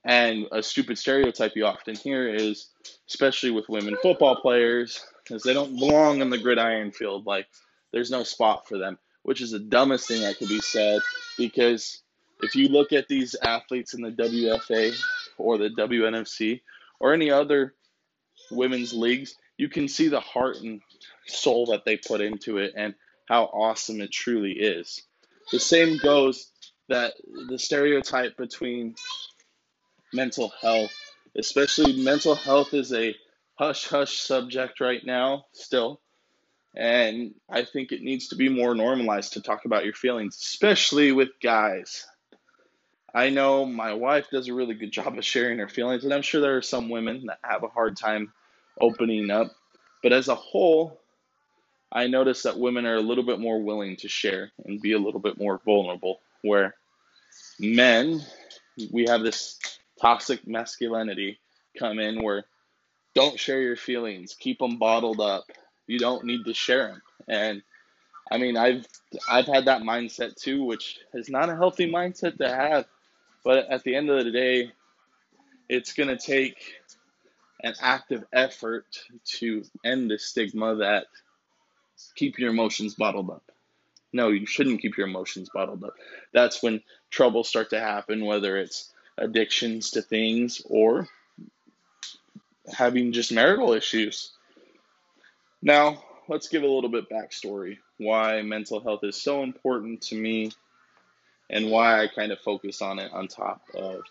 And 0.05 0.47
a 0.53 0.63
stupid 0.63 0.99
stereotype 0.99 1.53
you 1.57 1.67
often 1.67 1.95
hear 1.95 2.35
is, 2.35 2.71
especially 3.09 3.51
with 3.51 3.69
women 3.69 3.97
football 4.03 4.37
players, 4.37 5.05
is 5.31 5.43
they 5.43 5.55
don't 5.55 5.79
belong 5.79 6.21
in 6.21 6.31
the 6.31 6.39
gridiron 6.39 6.93
field. 6.93 7.27
Like 7.27 7.47
there's 7.93 8.11
no 8.11 8.23
spot 8.23 8.69
for 8.69 8.79
them, 8.79 8.99
which 9.23 9.41
is 9.41 9.51
the 9.51 9.59
dumbest 9.59 10.09
thing 10.09 10.23
that 10.23 10.39
could 10.39 10.49
be 10.49 10.61
said. 10.61 11.01
Because 11.37 12.03
if 12.43 12.55
you 12.55 12.69
look 12.69 12.93
at 12.93 13.09
these 13.09 13.35
athletes 13.43 13.95
in 13.95 14.03
the 14.03 14.11
WFA 14.11 14.99
or 15.39 15.59
the 15.59 15.71
WNFC 15.71 16.61
or 16.99 17.13
any 17.13 17.31
other 17.31 17.75
women's 18.51 18.93
leagues, 18.93 19.37
you 19.57 19.69
can 19.69 19.89
see 19.89 20.09
the 20.09 20.21
heart 20.21 20.57
and 20.57 20.81
soul 21.27 21.67
that 21.67 21.85
they 21.85 21.97
put 21.97 22.21
into 22.21 22.59
it 22.59 22.73
and 22.77 22.95
how 23.29 23.45
awesome 23.45 24.01
it 24.01 24.11
truly 24.11 24.53
is. 24.53 25.03
the 25.53 25.61
same 25.61 25.99
goes 25.99 26.51
that 26.89 27.15
the 27.49 27.59
stereotype 27.59 28.37
between 28.37 28.95
mental 30.13 30.53
health, 30.61 30.93
especially 31.37 32.03
mental 32.03 32.35
health, 32.35 32.75
is 32.75 32.93
a 32.93 33.15
hush 33.61 33.89
hush 33.89 34.17
subject 34.17 34.81
right 34.81 35.05
now, 35.05 35.45
still. 35.53 36.01
And 36.75 37.35
I 37.51 37.63
think 37.63 37.93
it 37.93 38.01
needs 38.01 38.29
to 38.29 38.37
be 38.37 38.49
more 38.49 38.75
normalized 38.75 39.35
to 39.35 39.43
talk 39.43 39.67
about 39.67 39.85
your 39.85 39.93
feelings, 39.93 40.39
especially 40.41 41.13
with 41.13 41.29
guys. 41.43 42.07
I 43.15 43.29
know 43.29 43.67
my 43.67 43.93
wife 43.93 44.29
does 44.33 44.49
a 44.49 44.55
really 44.55 44.73
good 44.73 44.93
job 44.93 45.19
of 45.19 45.25
sharing 45.27 45.59
her 45.59 45.69
feelings, 45.69 46.05
and 46.05 46.15
I'm 46.15 46.23
sure 46.23 46.41
there 46.41 46.57
are 46.57 46.63
some 46.63 46.89
women 46.89 47.27
that 47.27 47.41
have 47.43 47.63
a 47.63 47.69
hard 47.69 47.99
time 47.99 48.33
opening 48.81 49.31
up. 49.31 49.49
But 50.03 50.15
as 50.15 50.29
a 50.29 50.35
whole, 50.35 50.99
I 51.93 52.07
notice 52.07 52.45
that 52.45 52.59
women 52.59 52.87
are 52.87 52.97
a 52.97 53.03
little 53.03 53.25
bit 53.25 53.41
more 53.41 53.61
willing 53.61 53.97
to 53.97 54.09
share 54.09 54.53
and 54.65 54.81
be 54.81 54.93
a 54.93 54.99
little 54.99 55.21
bit 55.21 55.37
more 55.37 55.61
vulnerable, 55.67 56.21
where 56.41 56.77
men, 57.59 58.23
we 58.91 59.05
have 59.07 59.21
this 59.21 59.59
toxic 60.01 60.47
masculinity 60.47 61.39
come 61.79 61.99
in 61.99 62.23
where 62.23 62.47
don't 63.15 63.39
share 63.39 63.61
your 63.61 63.77
feelings, 63.77 64.35
keep 64.39 64.59
them 64.59 64.79
bottled 64.79 65.21
up. 65.21 65.45
You 65.87 65.99
don't 65.99 66.25
need 66.25 66.45
to 66.45 66.55
share 66.55 66.89
them. 66.89 67.03
And 67.29 67.63
I 68.31 68.39
mean, 68.39 68.57
I've 68.57 68.87
I've 69.29 69.47
had 69.47 69.65
that 69.67 69.83
mindset 69.83 70.37
too, 70.37 70.65
which 70.65 70.99
is 71.15 71.29
not 71.29 71.49
a 71.49 71.57
healthy 71.57 71.91
mindset 71.91 72.39
to 72.39 72.49
have. 72.49 72.87
But 73.45 73.71
at 73.71 73.83
the 73.83 73.97
end 73.97 74.11
of 74.11 74.25
the 74.25 74.31
day, 74.31 74.73
it's 75.69 75.95
going 75.95 76.09
to 76.09 76.17
take 76.17 76.75
an 77.63 77.75
active 77.81 78.25
effort 78.33 78.87
to 79.25 79.65
end 79.85 80.11
the 80.11 80.19
stigma 80.19 80.77
that 80.77 81.07
keep 82.15 82.39
your 82.39 82.51
emotions 82.51 82.95
bottled 82.95 83.31
up. 83.31 83.51
No, 84.13 84.29
you 84.29 84.47
shouldn't 84.47 84.83
keep 84.83 84.97
your 84.97 85.07
emotions 85.07 85.51
bottled 85.53 85.85
up. 85.85 85.95
That's 86.33 86.63
when 86.63 86.83
troubles 87.11 87.49
start 87.49 87.71
to 87.71 87.81
happen, 87.81 88.25
whether 88.25 88.57
it's 88.57 88.93
addictions 89.19 89.91
to 89.93 90.03
things 90.03 90.63
or 90.69 91.09
having 92.73 93.13
just 93.13 93.33
marital 93.33 93.73
issues. 93.73 94.33
Now, 95.63 96.03
let's 96.29 96.49
give 96.49 96.63
a 96.63 96.69
little 96.69 96.91
bit 96.91 97.11
backstory 97.11 97.79
why 97.99 98.41
mental 98.43 98.81
health 98.81 99.05
is 99.05 99.21
so 99.21 99.43
important 99.43 100.01
to 100.01 100.15
me 100.15 100.51
and 101.51 101.71
why 101.71 102.03
I 102.03 102.07
kind 102.07 102.33
of 102.33 102.39
focus 102.41 102.81
on 102.81 102.99
it 102.99 103.13
on 103.13 103.29
top 103.29 103.63
of 103.75 104.03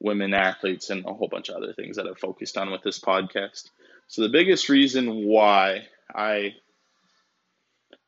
women 0.00 0.34
athletes 0.34 0.90
and 0.90 1.04
a 1.06 1.12
whole 1.12 1.28
bunch 1.28 1.48
of 1.48 1.56
other 1.56 1.72
things 1.72 1.96
that 1.96 2.06
I've 2.06 2.18
focused 2.18 2.56
on 2.56 2.70
with 2.70 2.82
this 2.82 3.00
podcast. 3.00 3.70
So 4.06 4.22
the 4.22 4.28
biggest 4.28 4.68
reason 4.68 5.26
why 5.26 5.86
I 6.14 6.54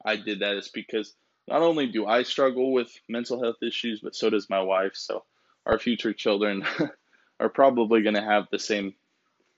I 0.04 0.16
did 0.16 0.40
that 0.40 0.56
is 0.56 0.68
because 0.68 1.14
not 1.48 1.62
only 1.62 1.86
do 1.86 2.06
I 2.06 2.22
struggle 2.22 2.72
with 2.72 2.92
mental 3.08 3.42
health 3.42 3.62
issues, 3.62 4.00
but 4.00 4.14
so 4.14 4.30
does 4.30 4.50
my 4.50 4.60
wife. 4.60 4.92
So 4.94 5.24
our 5.64 5.78
future 5.78 6.12
children 6.12 6.64
are 7.40 7.48
probably 7.48 8.02
going 8.02 8.14
to 8.14 8.22
have 8.22 8.46
the 8.50 8.58
same 8.58 8.94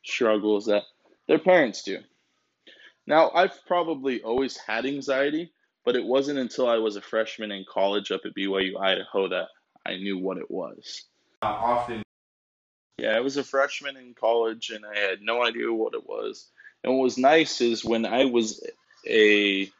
struggles 0.04 0.66
that 0.66 0.84
their 1.26 1.38
parents 1.38 1.82
do. 1.82 1.98
Now, 3.06 3.30
I've 3.34 3.64
probably 3.66 4.22
always 4.22 4.56
had 4.56 4.84
anxiety, 4.84 5.52
but 5.84 5.96
it 5.96 6.04
wasn't 6.04 6.38
until 6.38 6.68
I 6.68 6.76
was 6.76 6.96
a 6.96 7.00
freshman 7.00 7.50
in 7.50 7.64
college 7.66 8.10
up 8.10 8.22
at 8.24 8.34
BYU 8.34 8.78
Idaho 8.78 9.28
that 9.28 9.48
I 9.86 9.96
knew 9.96 10.18
what 10.18 10.38
it 10.38 10.50
was. 10.50 11.04
Uh, 11.42 11.46
often, 11.46 12.02
yeah, 12.98 13.16
I 13.16 13.20
was 13.20 13.36
a 13.36 13.44
freshman 13.44 13.96
in 13.96 14.14
college 14.14 14.70
and 14.70 14.84
I 14.84 14.98
had 14.98 15.22
no 15.22 15.42
idea 15.42 15.72
what 15.72 15.94
it 15.94 16.06
was. 16.06 16.48
And 16.84 16.92
what 16.92 17.04
was 17.04 17.16
nice 17.16 17.60
is 17.60 17.84
when 17.84 18.04
I 18.04 18.26
was 18.26 18.62
a, 19.06 19.70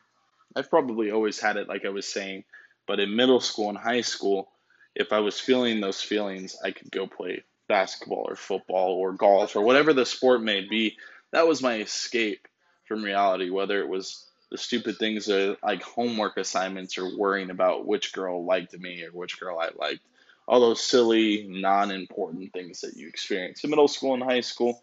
I've 0.57 0.71
probably 0.71 1.11
always 1.11 1.39
had 1.39 1.57
it, 1.57 1.69
like 1.69 1.85
I 1.85 1.91
was 1.91 2.07
saying, 2.07 2.45
but 2.87 3.01
in 3.01 3.15
middle 3.15 3.41
school 3.41 3.69
and 3.69 3.77
high 3.77 4.01
school, 4.01 4.49
if 4.95 5.13
I 5.13 5.21
was 5.21 5.39
feeling 5.39 5.81
those 5.81 6.01
feelings, 6.01 6.57
I 6.65 6.71
could 6.71 6.91
go 6.91 7.07
play 7.07 7.45
basketball 7.69 8.25
or 8.29 8.37
football 8.37 8.95
or 8.95 9.13
golf 9.13 9.55
or 9.55 9.63
whatever 9.63 9.93
the 9.93 10.07
sport 10.07 10.43
may 10.43 10.63
be. 10.63 10.97
That 11.31 11.47
was 11.47 11.63
my 11.63 11.77
escape 11.77 12.49
from 12.87 13.05
reality, 13.05 13.51
whether 13.51 13.81
it 13.81 13.89
was 13.89 14.25
the 14.51 14.59
stupid 14.59 14.97
things 14.99 15.29
like 15.63 15.83
homework 15.83 16.39
assignments 16.39 16.97
or 16.97 17.17
worrying 17.17 17.51
about 17.51 17.87
which 17.87 18.13
girl 18.13 18.45
liked 18.45 18.79
me 18.79 19.05
or 19.05 19.11
which 19.11 19.39
girl 19.39 19.59
I 19.59 19.69
liked. 19.79 20.01
All 20.47 20.61
those 20.61 20.83
silly, 20.83 21.47
non 21.49 21.91
important 21.91 22.53
things 22.55 22.81
that 22.81 22.97
you 22.97 23.07
experience 23.07 23.63
in 23.63 23.71
middle 23.71 23.89
school 23.89 24.15
and 24.15 24.23
high 24.23 24.41
school. 24.41 24.83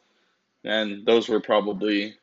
And 0.64 1.06
those 1.06 1.28
were 1.28 1.40
probably 1.40 2.16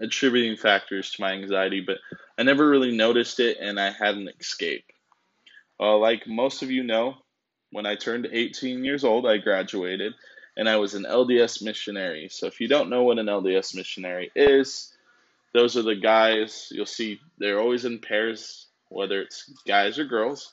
attributing 0.00 0.56
factors 0.56 1.10
to 1.12 1.22
my 1.22 1.32
anxiety, 1.32 1.80
but 1.80 1.98
I 2.38 2.42
never 2.42 2.68
really 2.68 2.94
noticed 2.94 3.40
it 3.40 3.56
and 3.60 3.80
I 3.80 3.90
had 3.90 4.16
an 4.16 4.28
escape. 4.38 4.84
Uh, 5.80 5.96
like 5.96 6.26
most 6.26 6.62
of 6.62 6.70
you 6.70 6.82
know, 6.82 7.16
when 7.72 7.86
I 7.86 7.94
turned 7.94 8.28
18 8.30 8.84
years 8.84 9.04
old, 9.04 9.26
I 9.26 9.38
graduated 9.38 10.14
and 10.56 10.68
I 10.68 10.76
was 10.76 10.94
an 10.94 11.04
LDS 11.04 11.62
missionary. 11.62 12.28
So 12.30 12.46
if 12.46 12.60
you 12.60 12.68
don't 12.68 12.90
know 12.90 13.02
what 13.02 13.18
an 13.18 13.26
LDS 13.26 13.74
missionary 13.74 14.30
is, 14.34 14.92
those 15.52 15.76
are 15.76 15.82
the 15.82 15.96
guys 15.96 16.68
you'll 16.70 16.86
see 16.86 17.20
they're 17.38 17.60
always 17.60 17.84
in 17.84 17.98
pairs, 17.98 18.66
whether 18.88 19.20
it's 19.20 19.50
guys 19.66 19.98
or 19.98 20.04
girls. 20.04 20.52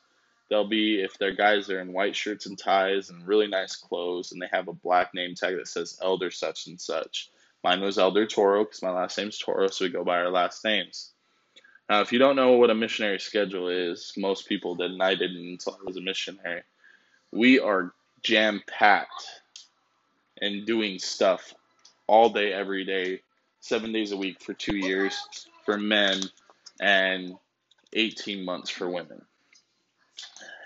They'll 0.50 0.68
be, 0.68 1.02
if 1.02 1.18
they're 1.18 1.36
guys, 1.36 1.66
they're 1.66 1.80
in 1.80 1.94
white 1.94 2.16
shirts 2.16 2.46
and 2.46 2.58
ties 2.58 3.10
and 3.10 3.26
really 3.26 3.48
nice 3.48 3.76
clothes, 3.76 4.32
and 4.32 4.42
they 4.42 4.48
have 4.52 4.68
a 4.68 4.74
black 4.74 5.14
name 5.14 5.36
tag 5.36 5.56
that 5.56 5.68
says 5.68 5.98
Elder 6.02 6.30
such 6.32 6.68
and 6.68 6.80
such. 6.80 7.32
Mine 7.64 7.82
was 7.82 7.98
Elder 7.98 8.28
Toro 8.28 8.66
because 8.66 8.82
my 8.82 8.92
last 8.92 9.18
name's 9.18 9.40
Toro, 9.40 9.68
so 9.68 9.86
we 9.86 9.90
go 9.90 10.04
by 10.04 10.18
our 10.18 10.30
last 10.30 10.64
names. 10.64 11.12
Now, 11.90 12.02
if 12.02 12.12
you 12.12 12.20
don't 12.20 12.36
know 12.36 12.54
what 12.54 12.70
a 12.70 12.76
missionary 12.76 13.20
schedule 13.20 13.70
is, 13.70 14.14
most 14.18 14.48
people 14.48 14.76
didn't. 14.76 15.02
I 15.02 15.16
didn't 15.16 15.48
until 15.48 15.80
I 15.80 15.84
was 15.86 15.98
a 15.98 16.02
missionary. 16.02 16.64
We 17.36 17.60
are 17.60 17.92
jam 18.22 18.62
packed 18.68 19.26
and 20.40 20.68
doing 20.68 21.00
stuff 21.00 21.56
all 22.06 22.30
day, 22.30 22.54
every 22.54 22.86
day, 22.86 23.22
seven 23.60 23.92
days 23.92 24.12
a 24.12 24.18
week 24.18 24.40
for 24.44 24.54
two 24.54 24.76
years 24.76 25.20
for 25.66 25.76
men 25.76 26.22
and 26.80 27.34
18 27.92 28.46
months 28.46 28.70
for 28.70 28.88
women. 28.88 29.26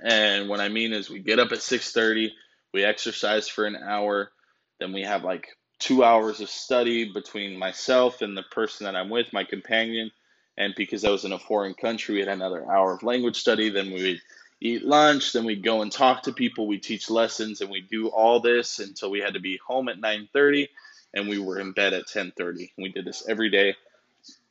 And 0.04 0.50
what 0.50 0.60
I 0.60 0.68
mean 0.68 0.92
is 0.92 1.10
we 1.10 1.20
get 1.20 1.40
up 1.40 1.54
at 1.54 1.60
6:30, 1.60 2.34
we 2.74 2.84
exercise 2.84 3.48
for 3.48 3.64
an 3.64 3.78
hour, 3.78 4.32
then 4.80 4.92
we 4.92 5.04
have 5.04 5.24
like 5.24 5.48
2 5.80 6.04
hours 6.04 6.42
of 6.42 6.50
study 6.50 7.14
between 7.14 7.58
myself 7.58 8.22
and 8.22 8.36
the 8.36 8.44
person 8.44 8.86
that 8.86 8.96
I'm 8.96 9.10
with, 9.10 9.32
my 9.32 9.46
companion, 9.46 10.12
and 10.58 10.74
because 10.76 11.06
I 11.06 11.12
was 11.12 11.24
in 11.24 11.32
a 11.32 11.40
foreign 11.40 11.76
country, 11.76 12.16
we 12.16 12.20
had 12.20 12.30
another 12.30 12.70
hour 12.70 12.94
of 12.94 13.04
language 13.04 13.38
study, 13.38 13.70
then 13.70 13.92
we 13.92 14.20
eat 14.60 14.84
lunch, 14.84 15.34
then 15.34 15.46
we'd 15.46 15.64
go 15.64 15.82
and 15.82 15.92
talk 15.92 16.24
to 16.24 16.34
people, 16.34 16.68
we 16.68 16.80
teach 16.80 17.10
lessons 17.10 17.62
and 17.62 17.70
we 17.70 17.82
do 17.82 18.08
all 18.08 18.40
this 18.40 18.80
until 18.80 19.12
we 19.12 19.20
had 19.20 19.36
to 19.36 19.40
be 19.40 19.60
home 19.66 19.90
at 19.90 20.00
9:30 20.00 20.68
and 21.14 21.28
we 21.28 21.40
were 21.40 21.60
in 21.60 21.72
bed 21.72 21.94
at 21.94 22.08
10:30. 22.08 22.72
We 22.78 22.90
did 22.90 23.06
this 23.06 23.28
every 23.28 23.50
day, 23.50 23.76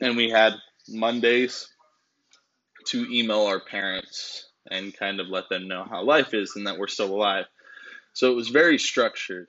and 0.00 0.16
we 0.16 0.30
had 0.30 0.54
Mondays 0.88 1.68
to 2.86 3.06
email 3.12 3.42
our 3.42 3.60
parents 3.60 4.48
and 4.70 4.96
kind 4.96 5.20
of 5.20 5.28
let 5.28 5.48
them 5.48 5.68
know 5.68 5.84
how 5.84 6.02
life 6.02 6.34
is 6.34 6.56
and 6.56 6.66
that 6.66 6.78
we're 6.78 6.86
still 6.86 7.14
alive. 7.14 7.46
So 8.12 8.32
it 8.32 8.34
was 8.34 8.48
very 8.48 8.78
structured. 8.78 9.48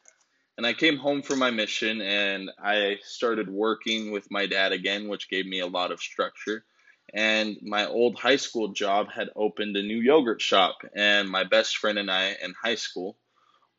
And 0.57 0.65
I 0.65 0.73
came 0.73 0.97
home 0.97 1.21
from 1.21 1.39
my 1.39 1.51
mission 1.51 2.01
and 2.01 2.51
I 2.61 2.97
started 3.03 3.47
working 3.47 4.11
with 4.11 4.29
my 4.31 4.47
dad 4.47 4.71
again, 4.71 5.07
which 5.07 5.29
gave 5.29 5.45
me 5.45 5.59
a 5.59 5.67
lot 5.67 5.91
of 5.91 5.99
structure. 5.99 6.65
And 7.13 7.57
my 7.61 7.87
old 7.87 8.17
high 8.17 8.35
school 8.35 8.69
job 8.69 9.07
had 9.09 9.29
opened 9.35 9.77
a 9.77 9.83
new 9.83 9.99
yogurt 9.99 10.41
shop, 10.41 10.77
and 10.95 11.29
my 11.29 11.43
best 11.43 11.77
friend 11.77 11.97
and 11.97 12.11
I 12.11 12.35
in 12.43 12.53
high 12.61 12.75
school 12.75 13.17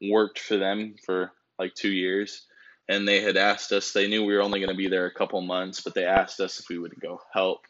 worked 0.00 0.38
for 0.38 0.56
them 0.56 0.94
for 1.04 1.32
like 1.58 1.75
two 1.75 1.90
years 1.90 2.42
and 2.88 3.06
they 3.06 3.20
had 3.20 3.37
asked 3.37 3.73
us 3.73 3.92
they 3.92 4.08
knew 4.08 4.25
we 4.25 4.35
were 4.35 4.42
only 4.42 4.61
going 4.61 4.70
to 4.70 4.76
be 4.76 4.88
there 4.88 5.06
a 5.06 5.14
couple 5.14 5.40
months 5.40 5.80
but 5.80 5.94
they 5.94 6.04
asked 6.04 6.40
us 6.40 6.61
if 6.61 6.68
we 6.68 6.78
would 6.78 6.99
go 7.00 7.20
help 7.32 7.66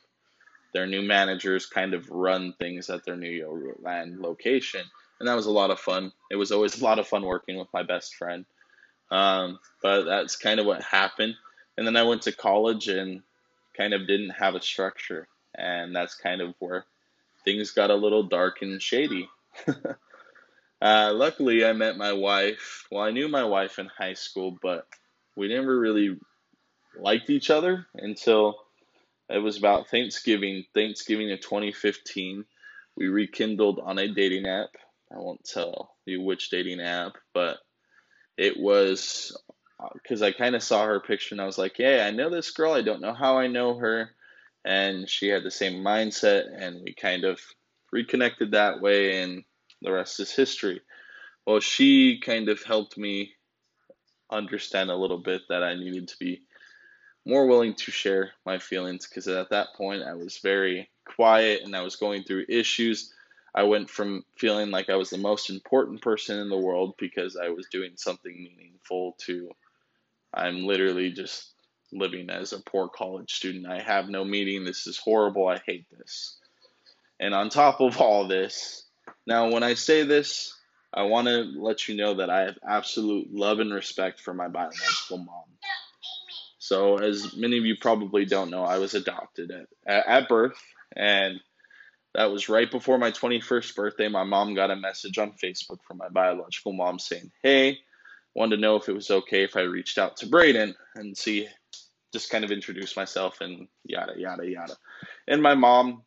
their 0.75 0.87
new 0.87 1.03
managers 1.03 1.67
kind 1.67 1.95
of 1.95 2.09
run 2.11 2.53
things 2.59 2.91
at 2.91 3.05
their 3.05 3.17
new 3.17 3.31
Yogurtland 3.31 4.21
location 4.21 4.83
and 5.19 5.29
that 5.29 5.35
was 5.35 5.47
a 5.47 5.51
lot 5.51 5.71
of 5.71 5.81
fun. 5.81 6.13
It 6.31 6.37
was 6.37 6.53
always 6.53 6.81
a 6.81 6.85
lot 6.85 7.01
of 7.01 7.09
fun 7.09 7.25
working 7.25 7.59
with 7.59 7.67
my 7.73 7.83
best 7.83 8.15
friend. 8.15 8.45
Um, 9.11 9.59
but 9.83 10.05
that's 10.05 10.37
kind 10.37 10.61
of 10.61 10.67
what 10.67 10.83
happened 10.83 11.35
and 11.79 11.87
then 11.87 11.97
i 11.97 12.03
went 12.03 12.23
to 12.23 12.33
college 12.33 12.89
and 12.89 13.23
kind 13.75 13.95
of 13.95 14.07
didn't 14.07 14.31
have 14.31 14.55
a 14.55 14.61
structure 14.61 15.27
and 15.59 15.95
that's 15.95 16.15
kind 16.15 16.41
of 16.41 16.55
where 16.61 16.85
things 17.45 17.73
got 17.73 17.91
a 17.91 17.95
little 17.97 18.23
dark 18.25 18.63
and 18.63 18.81
shady 18.83 19.29
uh, 20.83 21.13
luckily 21.15 21.65
i 21.65 21.73
met 21.73 21.97
my 21.97 22.13
wife 22.13 22.87
well 22.91 23.03
i 23.03 23.11
knew 23.11 23.29
my 23.29 23.45
wife 23.45 23.79
in 23.79 23.87
high 23.87 24.15
school 24.15 24.57
but 24.63 24.87
we 25.37 25.49
never 25.49 25.79
really 25.79 26.19
liked 26.99 27.31
each 27.31 27.51
other 27.51 27.87
until 27.95 28.57
it 29.29 29.39
was 29.39 29.59
about 29.59 29.89
Thanksgiving, 29.91 30.65
Thanksgiving 30.75 31.31
of 31.33 31.41
2015. 31.41 32.45
We 32.97 33.09
rekindled 33.09 33.81
on 33.81 33.99
a 33.99 34.09
dating 34.09 34.47
app. 34.47 34.71
I 35.13 35.19
won't 35.19 35.45
tell 35.45 35.95
you 36.07 36.23
which 36.23 36.51
dating 36.51 36.81
app, 36.81 37.17
but 37.35 37.59
it 38.37 38.59
was 38.59 39.37
because 39.95 40.23
I 40.23 40.33
kind 40.33 40.55
of 40.57 40.63
saw 40.63 40.85
her 40.85 41.01
picture 41.01 41.35
and 41.35 41.41
I 41.41 41.47
was 41.47 41.59
like, 41.59 41.79
yeah, 41.79 42.05
I 42.07 42.11
know 42.11 42.31
this 42.31 42.51
girl. 42.51 42.73
I 42.73 42.83
don't 42.83 43.01
know 43.01 43.15
how 43.15 43.39
I 43.39 43.47
know 43.47 43.79
her. 43.79 44.11
And 44.65 45.09
she 45.09 45.29
had 45.29 45.45
the 45.45 45.51
same 45.51 45.83
mindset, 45.85 46.45
and 46.55 46.83
we 46.83 46.95
kind 46.95 47.25
of 47.25 47.41
reconnected 47.93 48.53
that 48.53 48.81
way, 48.81 49.23
and 49.23 49.45
the 49.83 49.93
rest 49.93 50.21
is 50.21 50.33
history. 50.33 50.81
Well, 51.47 51.61
she 51.61 52.21
kind 52.21 52.49
of 52.49 52.63
helped 52.63 52.99
me 52.99 53.33
understand 54.31 54.91
a 54.91 54.97
little 54.97 55.19
bit 55.19 55.43
that 55.49 55.63
I 55.63 55.75
needed 55.75 56.09
to 56.09 56.19
be 56.19 56.43
more 57.25 57.47
willing 57.47 57.75
to 57.75 57.91
share 57.91 58.33
my 58.45 58.59
feelings 58.59 59.07
because 59.07 59.29
at 59.29 59.51
that 59.51 59.69
point 59.77 60.03
I 60.03 60.15
was 60.15 60.39
very 60.39 60.91
quiet 61.07 61.63
and 61.63 61.75
I 61.75 61.83
was 61.83 61.97
going 61.97 62.25
through 62.25 62.47
issues. 62.49 63.13
I 63.55 63.63
went 63.65 63.91
from 63.91 64.25
feeling 64.37 64.71
like 64.71 64.91
I 64.91 64.97
was 64.97 65.11
the 65.11 65.19
most 65.19 65.51
important 65.51 66.03
person 66.03 66.39
in 66.39 66.49
the 66.49 66.57
world 66.59 66.95
because 66.99 67.37
I 67.37 67.49
was 67.49 67.67
doing 67.71 67.93
something 67.97 68.33
meaningful 68.33 69.17
to 69.27 69.51
I'm 70.35 70.67
literally 70.67 71.11
just 71.11 71.55
living 71.93 72.31
as 72.31 72.53
a 72.53 72.61
poor 72.61 72.89
college 72.89 73.33
student. 73.33 73.67
I 73.67 73.81
have 73.81 74.09
no 74.09 74.25
meaning. 74.25 74.65
This 74.65 74.87
is 74.87 74.99
horrible. 74.99 75.49
I 75.49 75.61
hate 75.67 75.87
this. 75.97 76.37
And 77.21 77.35
on 77.35 77.49
top 77.49 77.81
of 77.81 78.01
all 78.01 78.29
this, 78.29 78.85
now 79.27 79.51
when 79.51 79.63
I 79.63 79.75
say 79.75 80.05
this, 80.05 80.55
I 80.93 81.03
want 81.03 81.29
to 81.29 81.53
let 81.57 81.89
you 81.89 81.97
know 81.97 82.15
that 82.15 82.31
I 82.31 82.43
have 82.43 82.59
absolute 82.67 83.33
love 83.33 83.59
and 83.59 83.73
respect 83.73 84.21
for 84.21 84.33
my 84.33 84.49
biological 84.49 85.19
mom. 85.19 85.45
So, 86.59 86.97
as 86.97 87.37
many 87.37 87.59
of 87.59 87.65
you 87.65 87.77
probably 87.81 88.25
don't 88.25 88.51
know, 88.51 88.65
I 88.65 88.79
was 88.79 88.95
adopted 88.95 89.51
at, 89.87 90.07
at 90.07 90.29
birth, 90.29 90.59
and 90.95 91.41
that 92.15 92.31
was 92.31 92.49
right 92.49 92.71
before 92.71 92.99
my 92.99 93.11
21st 93.11 93.75
birthday. 93.75 94.09
My 94.09 94.25
mom 94.25 94.55
got 94.55 94.71
a 94.71 94.77
message 94.77 95.19
on 95.19 95.33
Facebook 95.33 95.79
from 95.87 95.99
my 95.99 96.09
biological 96.09 96.73
mom 96.73 96.99
saying, 96.99 97.31
Hey, 97.43 97.79
wanted 98.35 98.57
to 98.57 98.63
know 98.63 98.77
if 98.77 98.89
it 98.89 98.95
was 98.95 99.11
okay 99.11 99.45
if 99.45 99.57
I 99.57 99.63
reached 99.63 99.99
out 99.99 100.19
to 100.19 100.27
Braden 100.27 100.75
and 100.95 101.17
see, 101.17 101.49
just 102.13 102.31
kind 102.31 102.45
of 102.45 102.51
introduce 102.51 102.97
myself 102.97 103.41
and 103.41 103.69
yada, 103.85 104.15
yada, 104.17 104.49
yada. 104.49 104.77
And 105.27 105.43
my 105.43 105.55
mom 105.55 106.03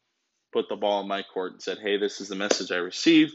put 0.53 0.70
the 0.70 0.75
ball 0.75 1.01
in 1.01 1.08
my 1.08 1.24
court 1.24 1.53
and 1.53 1.62
said, 1.62 1.79
Hey, 1.79 1.98
this 1.98 2.22
is 2.22 2.29
the 2.29 2.36
message 2.36 2.72
I 2.72 2.77
received. 2.77 3.34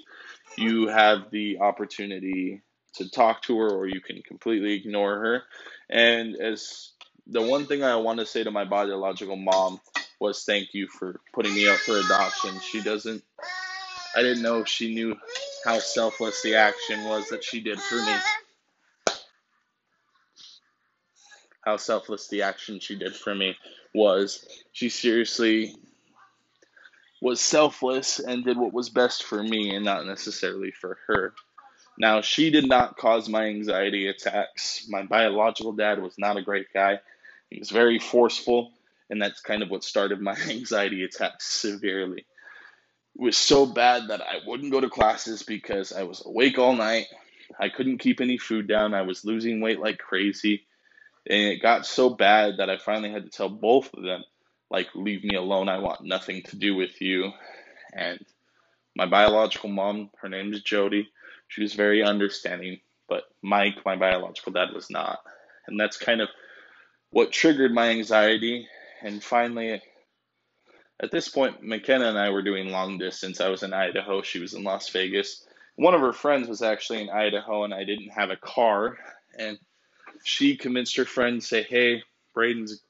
You 0.59 0.89
have 0.89 1.31
the 1.31 1.59
opportunity 1.61 2.63
to 2.95 3.11
talk 3.11 3.43
to 3.43 3.59
her 3.59 3.71
or 3.71 3.87
you 3.87 4.01
can 4.01 4.23
completely 4.23 4.75
ignore 4.75 5.19
her. 5.19 5.43
And 5.91 6.37
as 6.37 6.93
the 7.27 7.43
one 7.43 7.67
thing 7.67 7.85
I 7.85 7.97
want 7.97 8.21
to 8.21 8.27
say 8.27 8.45
to 8.45 8.51
my 8.51 8.65
biological 8.65 9.37
mom 9.37 9.81
was 10.21 10.45
thank 10.45 10.75
you 10.75 10.89
for 10.89 11.21
putting 11.35 11.55
me 11.55 11.69
up 11.69 11.79
for 11.79 11.99
adoption. 11.99 12.59
She 12.61 12.83
doesn't, 12.83 13.23
I 14.17 14.23
didn't 14.23 14.43
know 14.43 14.61
if 14.61 14.69
she 14.69 14.95
knew 14.95 15.17
how 15.65 15.79
selfless 15.79 16.43
the 16.43 16.55
action 16.57 17.05
was 17.05 17.29
that 17.29 17.45
she 17.45 17.61
did 17.61 17.81
for 17.81 17.97
me. 17.97 18.17
How 21.67 21.77
selfless 21.77 22.29
the 22.29 22.43
action 22.43 22.79
she 22.79 22.95
did 22.95 23.17
for 23.17 23.35
me 23.35 23.57
was. 23.93 24.47
She 24.71 24.89
seriously 24.89 25.75
was 27.21 27.41
selfless 27.41 28.21
and 28.21 28.45
did 28.45 28.57
what 28.57 28.73
was 28.73 28.89
best 28.89 29.25
for 29.25 29.43
me 29.43 29.75
and 29.75 29.85
not 29.85 30.07
necessarily 30.07 30.71
for 30.71 30.97
her. 31.09 31.35
Now, 31.99 32.21
she 32.21 32.51
did 32.51 32.69
not 32.69 32.97
cause 32.97 33.29
my 33.29 33.47
anxiety 33.47 34.07
attacks. 34.07 34.87
My 34.89 35.03
biological 35.03 35.73
dad 35.73 36.01
was 36.01 36.17
not 36.19 36.37
a 36.37 36.43
great 36.43 36.69
guy. 36.73 37.01
He 37.51 37.59
was 37.59 37.71
very 37.71 37.99
forceful, 37.99 38.71
and 39.11 39.21
that's 39.21 39.41
kind 39.41 39.65
of 39.65 39.69
what 39.69 39.83
started 39.83 40.21
my 40.21 40.37
anxiety 40.49 41.03
attacks 41.03 41.49
severely. 41.49 42.27
It 43.17 43.23
was 43.23 43.37
so 43.37 43.67
bad 43.67 44.07
that 44.09 44.21
I 44.21 44.37
wouldn't 44.47 44.71
go 44.71 44.81
to 44.81 44.89
classes 44.89 45.43
because 45.43 45.93
I 45.93 46.05
was 46.05 46.23
awake 46.25 46.61
all 46.61 46.77
night. 46.77 47.07
I 47.59 47.71
couldn't 47.71 47.99
keep 47.99 48.21
any 48.21 48.39
food 48.39 48.69
down. 48.69 48.95
I 48.95 49.03
was 49.03 49.25
losing 49.25 49.61
weight 49.61 49.81
like 49.81 49.99
crazy. 49.99 50.63
And 51.29 51.41
it 51.41 51.63
got 51.63 51.87
so 51.87 52.11
bad 52.11 52.59
that 52.59 52.71
I 52.71 52.79
finally 52.79 53.11
had 53.11 53.25
to 53.25 53.31
tell 53.31 53.49
both 53.49 53.93
of 53.95 54.03
them, 54.03 54.25
like, 54.71 54.89
leave 54.95 55.25
me 55.25 55.37
alone. 55.37 55.69
I 55.69 55.79
want 55.79 56.05
nothing 56.05 56.43
to 56.45 56.57
do 56.57 56.77
with 56.77 57.01
you. 57.01 57.33
And 57.93 58.25
my 58.95 59.07
biological 59.07 59.71
mom, 59.71 60.11
her 60.21 60.29
name 60.29 60.53
is 60.53 60.63
Jody, 60.63 61.09
she 61.49 61.63
was 61.63 61.75
very 61.75 62.03
understanding. 62.03 62.81
But 63.09 63.25
Mike, 63.43 63.85
my 63.85 63.97
biological 63.97 64.53
dad, 64.53 64.69
was 64.75 64.91
not. 64.91 65.19
And 65.67 65.79
that's 65.79 65.97
kind 65.97 66.21
of 66.21 66.29
what 67.11 67.33
triggered 67.33 67.73
my 67.73 67.91
anxiety. 67.91 68.69
And 69.03 69.23
finally, 69.23 69.83
at 71.01 71.11
this 71.11 71.29
point, 71.29 71.63
McKenna 71.63 72.09
and 72.09 72.19
I 72.19 72.31
were 72.31 72.43
doing 72.43 72.69
long 72.69 72.99
distance. 72.99 73.41
I 73.41 73.49
was 73.49 73.63
in 73.63 73.73
Idaho, 73.73 74.23
she 74.23 74.39
was 74.39 74.55
in 74.55 74.65
Las 74.65 74.89
Vegas. 74.91 75.45
One 75.77 75.95
of 75.95 76.01
her 76.01 76.13
friends 76.13 76.49
was 76.49 76.63
actually 76.63 77.03
in 77.03 77.11
Idaho, 77.11 77.65
and 77.65 77.75
I 77.75 77.85
didn't 77.85 78.11
have 78.11 78.31
a 78.31 78.37
car. 78.37 78.97
And 79.39 79.59
she 80.25 80.57
convinced 80.57 80.97
her 80.97 81.05
friend 81.05 81.41
to 81.41 81.47
say, 81.47 81.63
Hey, 81.63 82.03
Braden's, 82.35 82.81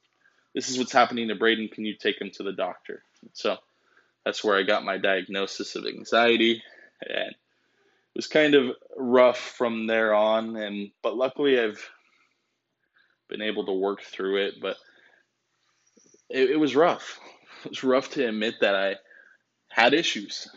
this 0.54 0.68
is 0.68 0.78
what's 0.78 0.92
happening 0.92 1.28
to 1.28 1.34
Braden. 1.34 1.68
Can 1.68 1.84
you 1.84 1.94
take 1.94 2.20
him 2.20 2.30
to 2.32 2.42
the 2.42 2.52
doctor? 2.52 3.02
So 3.32 3.56
that's 4.24 4.42
where 4.42 4.56
I 4.56 4.62
got 4.62 4.84
my 4.84 4.98
diagnosis 4.98 5.76
of 5.76 5.86
anxiety. 5.86 6.62
And 7.02 7.30
it 7.30 7.36
was 8.16 8.26
kind 8.26 8.54
of 8.54 8.76
rough 8.96 9.38
from 9.38 9.86
there 9.86 10.14
on. 10.14 10.56
And, 10.56 10.90
but 11.02 11.16
luckily, 11.16 11.60
I've 11.60 11.88
been 13.28 13.42
able 13.42 13.66
to 13.66 13.72
work 13.72 14.02
through 14.02 14.46
it, 14.46 14.54
but 14.60 14.76
it, 16.30 16.50
it 16.50 16.56
was 16.56 16.76
rough. 16.76 17.18
It 17.64 17.70
was 17.70 17.84
rough 17.84 18.10
to 18.12 18.26
admit 18.26 18.56
that 18.60 18.74
I 18.74 18.96
had 19.68 19.94
issues. 19.94 20.48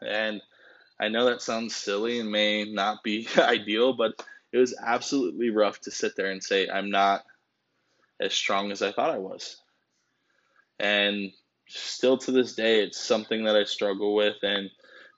And 0.00 0.40
I 1.00 1.08
know 1.08 1.26
that 1.26 1.42
sounds 1.42 1.74
silly 1.76 2.20
and 2.20 2.30
may 2.30 2.64
not 2.64 3.02
be 3.02 3.28
ideal, 3.38 3.92
but 3.92 4.24
it 4.52 4.58
was 4.58 4.74
absolutely 4.84 5.50
rough 5.50 5.80
to 5.82 5.90
sit 5.90 6.16
there 6.16 6.30
and 6.30 6.42
say, 6.42 6.68
I'm 6.68 6.90
not 6.90 7.24
as 8.20 8.32
strong 8.32 8.72
as 8.72 8.82
I 8.82 8.92
thought 8.92 9.10
I 9.10 9.18
was. 9.18 9.56
And 10.80 11.32
still 11.68 12.18
to 12.18 12.32
this 12.32 12.54
day, 12.54 12.80
it's 12.82 13.00
something 13.00 13.44
that 13.44 13.56
I 13.56 13.64
struggle 13.64 14.14
with. 14.14 14.36
And 14.42 14.70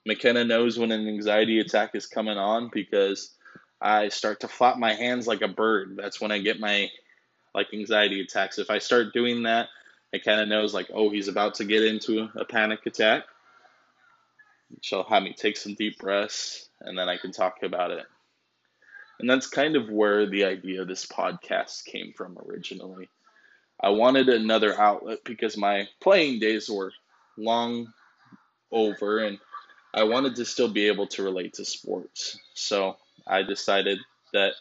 McKenna 0.05 0.43
knows 0.43 0.77
when 0.77 0.91
an 0.91 1.07
anxiety 1.07 1.59
attack 1.59 1.95
is 1.95 2.07
coming 2.07 2.37
on 2.37 2.69
because 2.73 3.33
I 3.79 4.09
start 4.09 4.41
to 4.41 4.47
flap 4.47 4.77
my 4.77 4.93
hands 4.93 5.27
like 5.27 5.41
a 5.41 5.47
bird. 5.47 5.97
That's 5.97 6.19
when 6.19 6.31
I 6.31 6.39
get 6.39 6.59
my 6.59 6.89
like 7.53 7.67
anxiety 7.73 8.21
attacks. 8.21 8.59
If 8.59 8.69
I 8.69 8.79
start 8.79 9.13
doing 9.13 9.43
that, 9.43 9.67
McKenna 10.13 10.45
knows 10.45 10.73
like, 10.73 10.89
oh, 10.93 11.09
he's 11.09 11.27
about 11.27 11.55
to 11.55 11.65
get 11.65 11.83
into 11.83 12.29
a 12.35 12.45
panic 12.45 12.85
attack. 12.85 13.23
She'll 14.81 15.03
have 15.03 15.23
me 15.23 15.33
take 15.33 15.57
some 15.57 15.73
deep 15.73 15.99
breaths, 15.99 16.69
and 16.79 16.97
then 16.97 17.09
I 17.09 17.17
can 17.17 17.31
talk 17.31 17.57
about 17.63 17.91
it. 17.91 18.05
And 19.21 19.29
that's 19.29 19.45
kind 19.45 19.75
of 19.75 19.87
where 19.87 20.25
the 20.25 20.45
idea 20.45 20.81
of 20.81 20.87
this 20.87 21.05
podcast 21.05 21.85
came 21.85 22.11
from 22.17 22.39
originally. 22.39 23.07
I 23.79 23.89
wanted 23.89 24.29
another 24.29 24.79
outlet 24.79 25.19
because 25.23 25.55
my 25.55 25.87
playing 26.01 26.39
days 26.39 26.67
were 26.67 26.91
long 27.37 27.93
over, 28.71 29.19
and 29.19 29.37
I 29.93 30.05
wanted 30.05 30.37
to 30.37 30.45
still 30.45 30.69
be 30.69 30.87
able 30.87 31.05
to 31.09 31.21
relate 31.21 31.53
to 31.55 31.65
sports. 31.65 32.39
So 32.55 32.97
I 33.27 33.43
decided 33.43 33.99
that, 34.33 34.53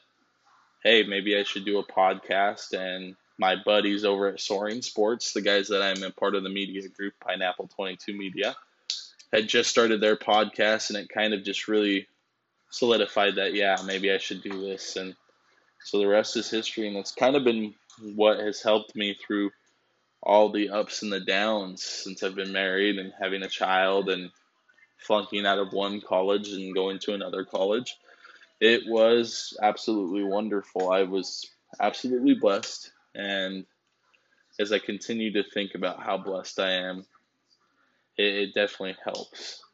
hey, 0.84 1.04
maybe 1.04 1.38
I 1.38 1.44
should 1.44 1.64
do 1.64 1.78
a 1.78 1.86
podcast. 1.86 2.74
And 2.74 3.16
my 3.38 3.56
buddies 3.64 4.04
over 4.04 4.28
at 4.28 4.40
Soaring 4.40 4.82
Sports, 4.82 5.32
the 5.32 5.40
guys 5.40 5.68
that 5.68 5.80
I'm 5.80 6.02
a 6.02 6.10
part 6.10 6.34
of 6.34 6.42
the 6.42 6.50
media 6.50 6.86
group, 6.86 7.14
Pineapple 7.18 7.68
22 7.68 8.12
Media, 8.12 8.54
had 9.32 9.48
just 9.48 9.70
started 9.70 10.02
their 10.02 10.16
podcast. 10.16 10.90
And 10.90 10.98
it 10.98 11.08
kind 11.08 11.32
of 11.32 11.44
just 11.44 11.66
really 11.66 12.08
solidified 12.70 13.36
that, 13.36 13.54
yeah, 13.54 13.76
maybe 13.84 14.12
I 14.12 14.18
should 14.18 14.42
do 14.42 14.60
this. 14.60 14.96
And 14.96 15.14
so 15.84 15.98
the 15.98 16.08
rest 16.08 16.36
is 16.36 16.50
history. 16.50 16.88
And 16.88 16.96
it's 16.96 17.12
kind 17.12 17.36
of 17.36 17.44
been 17.44 17.74
what 18.14 18.40
has 18.40 18.62
helped 18.62 18.96
me 18.96 19.14
through 19.14 19.50
all 20.22 20.50
the 20.50 20.70
ups 20.70 21.02
and 21.02 21.12
the 21.12 21.20
downs 21.20 21.82
since 21.82 22.22
I've 22.22 22.34
been 22.34 22.52
married 22.52 22.98
and 22.98 23.12
having 23.20 23.42
a 23.42 23.48
child 23.48 24.08
and 24.08 24.30
flunking 24.98 25.46
out 25.46 25.58
of 25.58 25.72
one 25.72 26.00
college 26.00 26.50
and 26.52 26.74
going 26.74 26.98
to 27.00 27.14
another 27.14 27.44
college. 27.44 27.96
It 28.60 28.82
was 28.86 29.56
absolutely 29.62 30.22
wonderful. 30.22 30.90
I 30.90 31.04
was 31.04 31.48
absolutely 31.80 32.34
blessed. 32.34 32.92
And 33.14 33.64
as 34.58 34.72
I 34.72 34.78
continue 34.78 35.32
to 35.32 35.42
think 35.42 35.74
about 35.74 36.02
how 36.02 36.18
blessed 36.18 36.60
I 36.60 36.72
am, 36.72 37.06
it, 38.18 38.34
it 38.34 38.54
definitely 38.54 38.96
helps. 39.02 39.64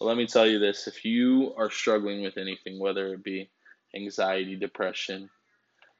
But 0.00 0.06
let 0.06 0.16
me 0.16 0.26
tell 0.26 0.46
you 0.46 0.58
this 0.58 0.88
if 0.88 1.04
you 1.04 1.52
are 1.58 1.70
struggling 1.70 2.22
with 2.22 2.38
anything, 2.38 2.78
whether 2.78 3.12
it 3.12 3.22
be 3.22 3.50
anxiety, 3.94 4.56
depression, 4.56 5.28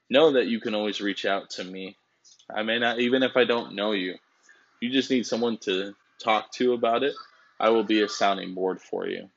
know 0.08 0.32
that 0.32 0.46
you 0.46 0.58
can 0.58 0.74
always 0.74 1.02
reach 1.02 1.26
out 1.26 1.50
to 1.50 1.64
me. 1.64 1.96
I 2.52 2.62
may 2.62 2.78
not, 2.78 2.98
even 2.98 3.22
if 3.22 3.36
I 3.36 3.44
don't 3.44 3.74
know 3.74 3.92
you, 3.92 4.14
you 4.80 4.90
just 4.90 5.10
need 5.10 5.26
someone 5.26 5.58
to 5.58 5.94
talk 6.18 6.50
to 6.52 6.72
about 6.72 7.02
it. 7.02 7.14
I 7.60 7.68
will 7.68 7.84
be 7.84 8.00
a 8.00 8.08
sounding 8.08 8.54
board 8.54 8.80
for 8.80 9.06
you. 9.06 9.28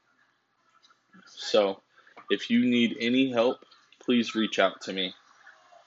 So, 1.26 1.82
if 2.30 2.49
you 2.49 2.65
need 2.65 2.95
any 3.02 3.32
help, 3.32 3.65
please 3.99 4.34
reach 4.34 4.60
out 4.60 4.80
to 4.84 4.93
me. 4.93 5.13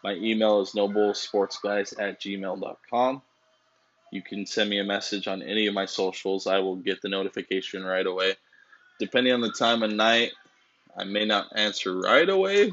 My 0.05 0.13
email 0.15 0.61
is 0.61 0.73
nobullsportsguys 0.73 1.99
at 1.99 2.21
gmail.com. 2.21 3.23
You 4.13 4.23
can 4.23 4.45
send 4.45 4.69
me 4.69 4.79
a 4.79 4.85
message 4.85 5.27
on 5.27 5.43
any 5.43 5.67
of 5.67 5.75
my 5.75 5.87
socials. 5.87 6.47
I 6.47 6.59
will 6.59 6.77
get 6.77 7.01
the 7.01 7.09
notification 7.09 7.83
right 7.83 8.07
away. 8.07 8.37
Depending 8.99 9.33
on 9.33 9.41
the 9.41 9.53
time 9.53 9.83
of 9.83 9.93
night, 9.93 10.33
I 10.97 11.05
may 11.05 11.27
not 11.27 11.49
answer 11.55 11.99
right 11.99 12.29
away, 12.29 12.73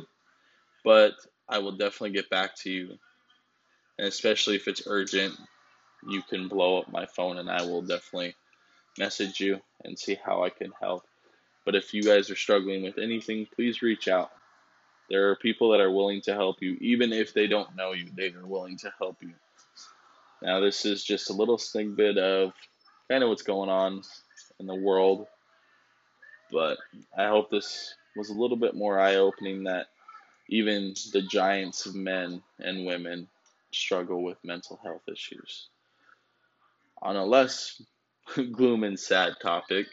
but 0.83 1.13
I 1.49 1.59
will 1.59 1.73
definitely 1.73 2.11
get 2.11 2.29
back 2.29 2.55
to 2.61 2.71
you. 2.71 2.97
And 3.97 4.07
especially 4.07 4.55
if 4.55 4.67
it's 4.67 4.83
urgent, 4.87 5.35
you 6.07 6.21
can 6.21 6.47
blow 6.47 6.79
up 6.79 6.91
my 6.91 7.05
phone 7.05 7.37
and 7.37 7.49
I 7.49 7.61
will 7.63 7.81
definitely 7.81 8.35
message 8.97 9.39
you 9.39 9.59
and 9.83 9.97
see 9.97 10.17
how 10.23 10.43
I 10.43 10.49
can 10.49 10.71
help. 10.81 11.03
But 11.65 11.75
if 11.75 11.93
you 11.93 12.03
guys 12.03 12.29
are 12.29 12.35
struggling 12.35 12.83
with 12.83 12.97
anything, 12.97 13.47
please 13.55 13.81
reach 13.81 14.07
out. 14.07 14.31
There 15.09 15.29
are 15.29 15.35
people 15.35 15.71
that 15.71 15.81
are 15.81 15.91
willing 15.91 16.21
to 16.21 16.33
help 16.33 16.61
you, 16.61 16.77
even 16.81 17.11
if 17.13 17.33
they 17.33 17.47
don't 17.47 17.75
know 17.75 17.91
you, 17.91 18.07
they 18.15 18.33
are 18.33 18.45
willing 18.45 18.77
to 18.79 18.93
help 18.97 19.17
you. 19.21 19.33
Now, 20.41 20.59
this 20.59 20.85
is 20.85 21.03
just 21.03 21.29
a 21.29 21.33
little 21.33 21.57
snippet 21.57 22.17
of 22.17 22.53
kind 23.09 23.23
of 23.23 23.29
what's 23.29 23.43
going 23.43 23.69
on 23.69 24.01
in 24.59 24.67
the 24.67 24.75
world, 24.75 25.27
but 26.53 26.77
I 27.17 27.27
hope 27.27 27.49
this 27.49 27.95
was 28.15 28.29
a 28.29 28.33
little 28.33 28.57
bit 28.57 28.75
more 28.75 28.99
eye 28.99 29.15
opening 29.15 29.63
that 29.63 29.87
even 30.49 30.93
the 31.11 31.21
giants 31.21 31.85
of 31.85 31.95
men 31.95 32.41
and 32.59 32.85
women 32.85 33.27
struggle 33.71 34.23
with 34.23 34.37
mental 34.43 34.79
health 34.83 35.01
issues. 35.11 35.69
On 37.01 37.15
a 37.15 37.25
less 37.25 37.81
gloom 38.51 38.83
and 38.83 38.99
sad 38.99 39.33
topic, 39.41 39.87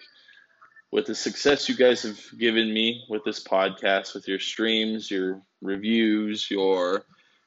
with 0.93 1.07
the 1.07 1.15
success 1.15 1.69
you 1.69 1.77
guys 1.77 2.03
have 2.03 2.21
given 2.37 2.73
me 2.73 3.05
with 3.09 3.25
this 3.25 3.43
podcast, 3.43 4.15
with 4.15 4.27
your 4.27 4.41
streams, 4.41 5.11
your 5.11 5.41
reviews, 5.63 6.51
your 6.51 7.05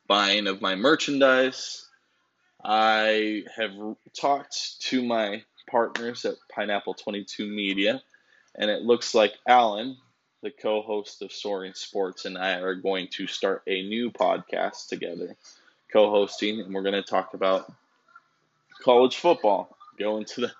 buying 0.07 0.47
of 0.47 0.61
my 0.61 0.75
merchandise, 0.75 1.87
I 2.63 3.43
have 3.55 3.73
talked 4.17 4.81
to 4.83 5.03
my 5.03 5.43
partners 5.69 6.23
at 6.23 6.35
Pineapple 6.49 6.93
22 6.93 7.45
Media, 7.47 8.01
and 8.55 8.69
it 8.69 8.83
looks 8.83 9.15
like 9.15 9.33
Alan, 9.47 9.97
the 10.41 10.51
co 10.51 10.81
host 10.81 11.21
of 11.21 11.31
Soaring 11.31 11.73
Sports, 11.73 12.25
and 12.25 12.37
I 12.37 12.59
are 12.59 12.75
going 12.75 13.07
to 13.13 13.27
start 13.27 13.63
a 13.67 13.83
new 13.83 14.11
podcast 14.11 14.87
together, 14.87 15.35
co 15.91 16.09
hosting, 16.09 16.59
and 16.59 16.73
we're 16.73 16.83
going 16.83 16.93
to 16.93 17.01
talk 17.01 17.33
about 17.33 17.71
college 18.81 19.17
football, 19.17 19.75
go 19.97 20.17
into 20.17 20.41
the 20.41 20.51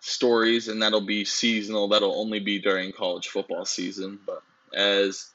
stories, 0.00 0.68
and 0.68 0.82
that'll 0.82 1.00
be 1.00 1.24
seasonal. 1.24 1.88
That'll 1.88 2.20
only 2.20 2.40
be 2.40 2.58
during 2.58 2.92
college 2.92 3.28
football 3.28 3.64
season. 3.64 4.18
But 4.26 4.42
as 4.74 5.30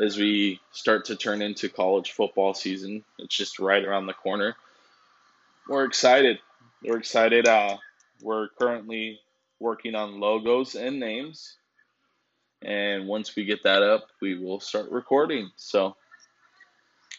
as 0.00 0.16
we 0.16 0.60
start 0.70 1.04
to 1.06 1.16
turn 1.16 1.42
into 1.42 1.68
college 1.68 2.12
football 2.12 2.54
season, 2.54 3.04
it's 3.18 3.36
just 3.36 3.58
right 3.58 3.84
around 3.84 4.06
the 4.06 4.14
corner. 4.14 4.56
We're 5.68 5.84
excited. 5.84 6.38
We're 6.82 6.98
excited. 6.98 7.46
Uh, 7.46 7.76
we're 8.22 8.48
currently 8.48 9.20
working 9.62 9.94
on 9.94 10.20
logos 10.20 10.74
and 10.74 11.00
names. 11.00 11.56
And 12.60 13.06
once 13.06 13.34
we 13.34 13.44
get 13.44 13.62
that 13.62 13.82
up, 13.82 14.08
we 14.20 14.38
will 14.38 14.60
start 14.60 14.90
recording. 14.90 15.50
So 15.56 15.96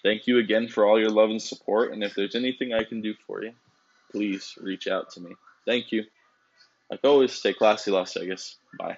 thank 0.03 0.27
you 0.27 0.38
again 0.39 0.67
for 0.67 0.86
all 0.86 0.99
your 0.99 1.10
love 1.10 1.29
and 1.29 1.41
support. 1.41 1.91
And 1.91 2.03
if 2.03 2.13
there's 2.13 2.36
anything 2.36 2.73
I 2.73 2.84
can 2.84 3.01
do 3.01 3.13
for 3.25 3.43
you, 3.43 3.53
please 4.12 4.56
reach 4.62 4.88
out 4.88 5.10
to 5.12 5.21
me. 5.21 5.32
Thank 5.65 5.91
you. 5.91 6.03
Like 6.91 6.99
always, 7.03 7.34
stay 7.34 7.53
classy, 7.53 7.91
Las 7.91 8.13
Vegas. 8.13 8.58
Bye. 8.77 8.97